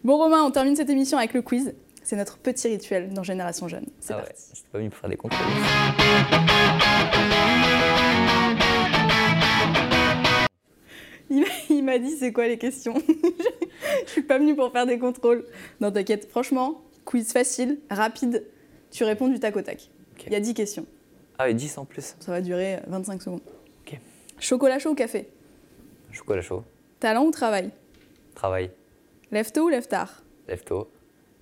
Bon 0.03 0.17
Romain, 0.17 0.43
on 0.43 0.51
termine 0.51 0.75
cette 0.75 0.89
émission 0.89 1.17
avec 1.17 1.33
le 1.33 1.41
quiz. 1.41 1.73
C'est 2.03 2.15
notre 2.15 2.37
petit 2.39 2.67
rituel 2.67 3.13
dans 3.13 3.23
Génération 3.23 3.67
Jeune. 3.67 3.85
C'est 3.99 4.13
Ah 4.13 4.17
ouais, 4.17 4.23
parti. 4.23 4.43
j'étais 4.55 4.67
pas 4.71 4.77
venu 4.79 4.89
pour 4.89 4.99
faire 4.99 5.09
des 5.09 5.17
contrôles. 5.17 5.47
Il 11.69 11.83
m'a- 11.83 11.97
dit 11.99 12.11
c'est 12.17 12.31
quoi 12.33 12.47
les 12.47 12.57
questions. 12.57 12.93
Je 14.05 14.11
suis 14.11 14.21
pas 14.21 14.37
venue 14.37 14.55
pour 14.55 14.71
faire 14.71 14.85
des 14.85 14.99
contrôles. 14.99 15.45
Non, 15.79 15.91
t'inquiète. 15.91 16.29
Franchement, 16.29 16.81
quiz 17.05 17.31
facile, 17.31 17.79
rapide. 17.89 18.45
Tu 18.91 19.03
réponds 19.03 19.27
du 19.29 19.39
tac 19.39 19.55
au 19.55 19.61
tac. 19.61 19.89
Il 20.27 20.33
y 20.33 20.35
a 20.35 20.39
10 20.39 20.53
questions. 20.53 20.85
Ah 21.39 21.45
oui, 21.47 21.55
10 21.55 21.77
en 21.77 21.85
plus. 21.85 22.15
Ça 22.19 22.31
va 22.31 22.41
durer 22.41 22.79
25 22.87 23.21
secondes. 23.21 23.41
Ok. 23.85 23.97
Chocolat 24.39 24.79
chaud 24.79 24.91
ou 24.91 24.95
café? 24.95 25.27
Chocolat 26.11 26.41
chaud, 26.41 26.63
Talent 27.01 27.25
ou 27.25 27.31
travail? 27.31 27.71
Travail, 28.35 28.69
Lève 29.31 29.51
tôt 29.51 29.65
ou 29.65 29.69
lève 29.69 29.87
tard? 29.87 30.21
Lève 30.47 30.63
tôt, 30.63 30.91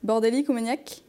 Bordélique 0.03 0.47
ou 0.47 0.53
maniaque? 0.53 1.03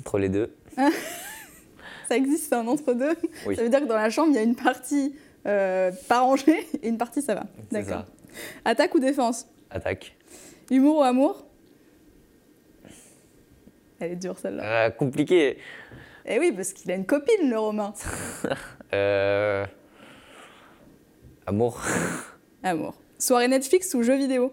Entre 0.00 0.18
les 0.18 0.28
deux. 0.28 0.52
Ça 2.08 2.16
existe, 2.16 2.48
c'est 2.48 2.56
un 2.56 2.66
entre-deux. 2.66 3.14
Oui. 3.46 3.54
Ça 3.54 3.62
veut 3.62 3.68
dire 3.68 3.80
que 3.80 3.84
dans 3.86 3.96
la 3.96 4.10
chambre, 4.10 4.30
il 4.30 4.34
y 4.34 4.38
a 4.38 4.42
une 4.42 4.56
partie 4.56 5.14
euh, 5.46 5.92
pas 6.08 6.20
rangée 6.22 6.66
et 6.82 6.88
une 6.88 6.98
partie 6.98 7.22
ça 7.22 7.36
va. 7.36 7.44
D'accord. 7.70 8.04
Attaque 8.64 8.94
ou 8.96 8.98
défense? 8.98 9.46
Attaque. 9.70 10.16
Humour 10.70 10.98
ou 10.98 11.02
amour? 11.02 11.46
Elle 14.00 14.12
est 14.12 14.16
dure 14.16 14.36
celle-là. 14.38 14.86
Euh, 14.86 14.90
compliqué. 14.90 15.58
Eh 16.26 16.38
oui, 16.40 16.50
parce 16.52 16.72
qu'il 16.72 16.90
a 16.90 16.96
une 16.96 17.06
copine, 17.06 17.48
le 17.48 17.58
Romain. 17.58 17.94
Euh, 18.94 19.64
Amour. 21.46 21.80
Amour. 22.62 22.94
Soirée 23.22 23.46
Netflix 23.46 23.94
ou 23.94 24.02
jeux 24.02 24.16
vidéo 24.16 24.52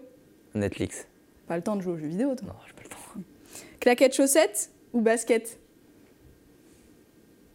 Netflix. 0.54 1.08
Pas 1.48 1.56
le 1.56 1.62
temps 1.64 1.74
de 1.74 1.80
jouer 1.80 1.94
aux 1.94 1.96
jeux 1.96 2.06
vidéo, 2.06 2.36
toi. 2.36 2.46
Non, 2.46 2.54
j'ai 2.64 2.72
pas 2.72 2.82
le 2.84 2.88
temps. 2.88 3.20
Claquette 3.80 4.14
chaussettes 4.14 4.70
ou 4.92 5.00
basket 5.00 5.58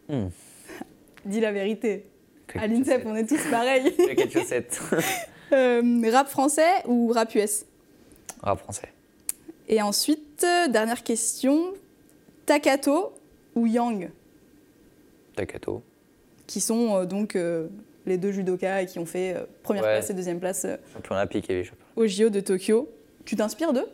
Hmm. 0.10 0.28
Dis 1.25 1.39
la 1.39 1.54
vérité. 1.54 2.06
À 2.54 2.67
l'INSEP, 2.67 3.04
on 3.06 3.15
est 3.15 3.25
tous 3.25 3.41
pareils. 3.49 3.95
Claquettes 3.95 4.34
chaussettes. 4.34 4.82
Euh, 5.54 6.12
rap 6.12 6.28
français 6.28 6.84
ou 6.86 7.08
rap 7.08 7.34
US 7.34 7.65
Rap 8.41 8.60
français. 8.60 8.91
Et 9.69 9.82
ensuite, 9.82 10.43
euh, 10.43 10.67
dernière 10.67 11.01
question. 11.01 11.75
Takato 12.45 13.13
ou 13.56 13.67
Yang 13.67 14.10
Takato. 15.38 15.82
Qui 16.45 16.60
sont 16.60 16.93
euh, 16.93 17.06
donc 17.06 17.38
euh, 17.38 17.69
les 18.06 18.18
deux 18.18 18.32
judokas 18.32 18.82
et 18.82 18.86
qui 18.86 19.00
ont 19.00 19.06
fait 19.06 19.36
euh, 19.36 19.46
première 19.63 19.84
Ouais. 19.84 19.94
place 19.94 20.10
et 20.10 20.13
deuxième 20.13 20.39
place 20.39 20.65
euh, 20.65 20.78
champion. 20.94 21.15
au 21.96 22.08
JO 22.08 22.30
de 22.30 22.39
Tokyo. 22.39 22.89
Tu 23.26 23.36
t'inspires 23.36 23.74
d'eux? 23.74 23.88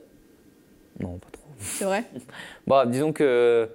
Non, 1.00 1.18
pas 1.18 1.30
trop. 1.32 1.44
C'est 1.60 1.86
vrai? 1.86 2.04
Bon, 2.68 2.90
disons 2.90 3.14
que 3.14 3.70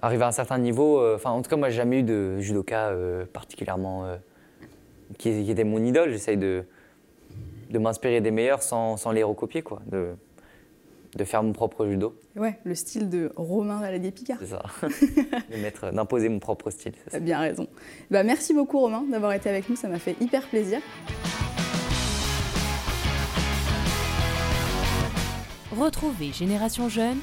arrivé 0.00 0.24
à 0.24 0.28
un 0.28 0.32
certain 0.32 0.58
niveau, 0.58 0.98
euh, 1.00 1.16
enfin 1.16 1.30
en 1.30 1.42
tout 1.42 1.50
cas 1.50 1.56
moi 1.56 1.68
j'ai 1.70 1.76
jamais 1.76 2.00
eu 2.00 2.02
de 2.02 2.40
judoka 2.40 2.92
particulièrement 3.32 4.06
qui, 5.18 5.44
qui 5.44 5.50
était 5.50 5.64
mon 5.64 5.84
idole. 5.84 6.10
J'essaye 6.10 6.36
de 6.36 6.64
de 7.70 7.78
m'inspirer 7.78 8.20
des 8.20 8.30
meilleurs 8.30 8.62
sans, 8.62 8.96
sans, 8.98 9.12
les 9.12 9.22
recopier, 9.22 9.62
quoi. 9.62 9.80
De, 9.86 10.10
de 11.16 11.24
faire 11.24 11.42
mon 11.42 11.52
propre 11.52 11.86
judo. 11.86 12.14
Ouais, 12.36 12.58
le 12.64 12.74
style 12.74 13.10
de 13.10 13.32
Romain 13.36 13.80
Valadier-Picard. 13.80 14.38
C'est 14.40 14.46
ça. 14.46 14.62
D'imposer 15.92 16.28
mon 16.28 16.38
propre 16.38 16.70
style. 16.70 16.92
Tu 17.10 17.16
as 17.16 17.20
bien 17.20 17.38
raison. 17.38 17.66
Bah, 18.10 18.22
merci 18.22 18.54
beaucoup 18.54 18.78
Romain 18.78 19.02
d'avoir 19.10 19.32
été 19.32 19.48
avec 19.50 19.68
nous, 19.68 19.76
ça 19.76 19.88
m'a 19.88 19.98
fait 19.98 20.16
hyper 20.20 20.46
plaisir. 20.48 20.80
Retrouvez 25.78 26.32
Génération 26.32 26.88
Jeune, 26.88 27.18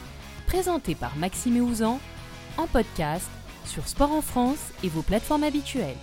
présenté 0.47 0.95
par 0.95 1.15
Maxime 1.17 1.57
et 1.57 1.61
Ouzan, 1.61 1.99
en 2.57 2.67
podcast 2.67 3.29
sur 3.65 3.87
Sport 3.87 4.11
en 4.11 4.21
France 4.21 4.71
et 4.83 4.89
vos 4.89 5.03
plateformes 5.03 5.43
habituelles. 5.43 5.95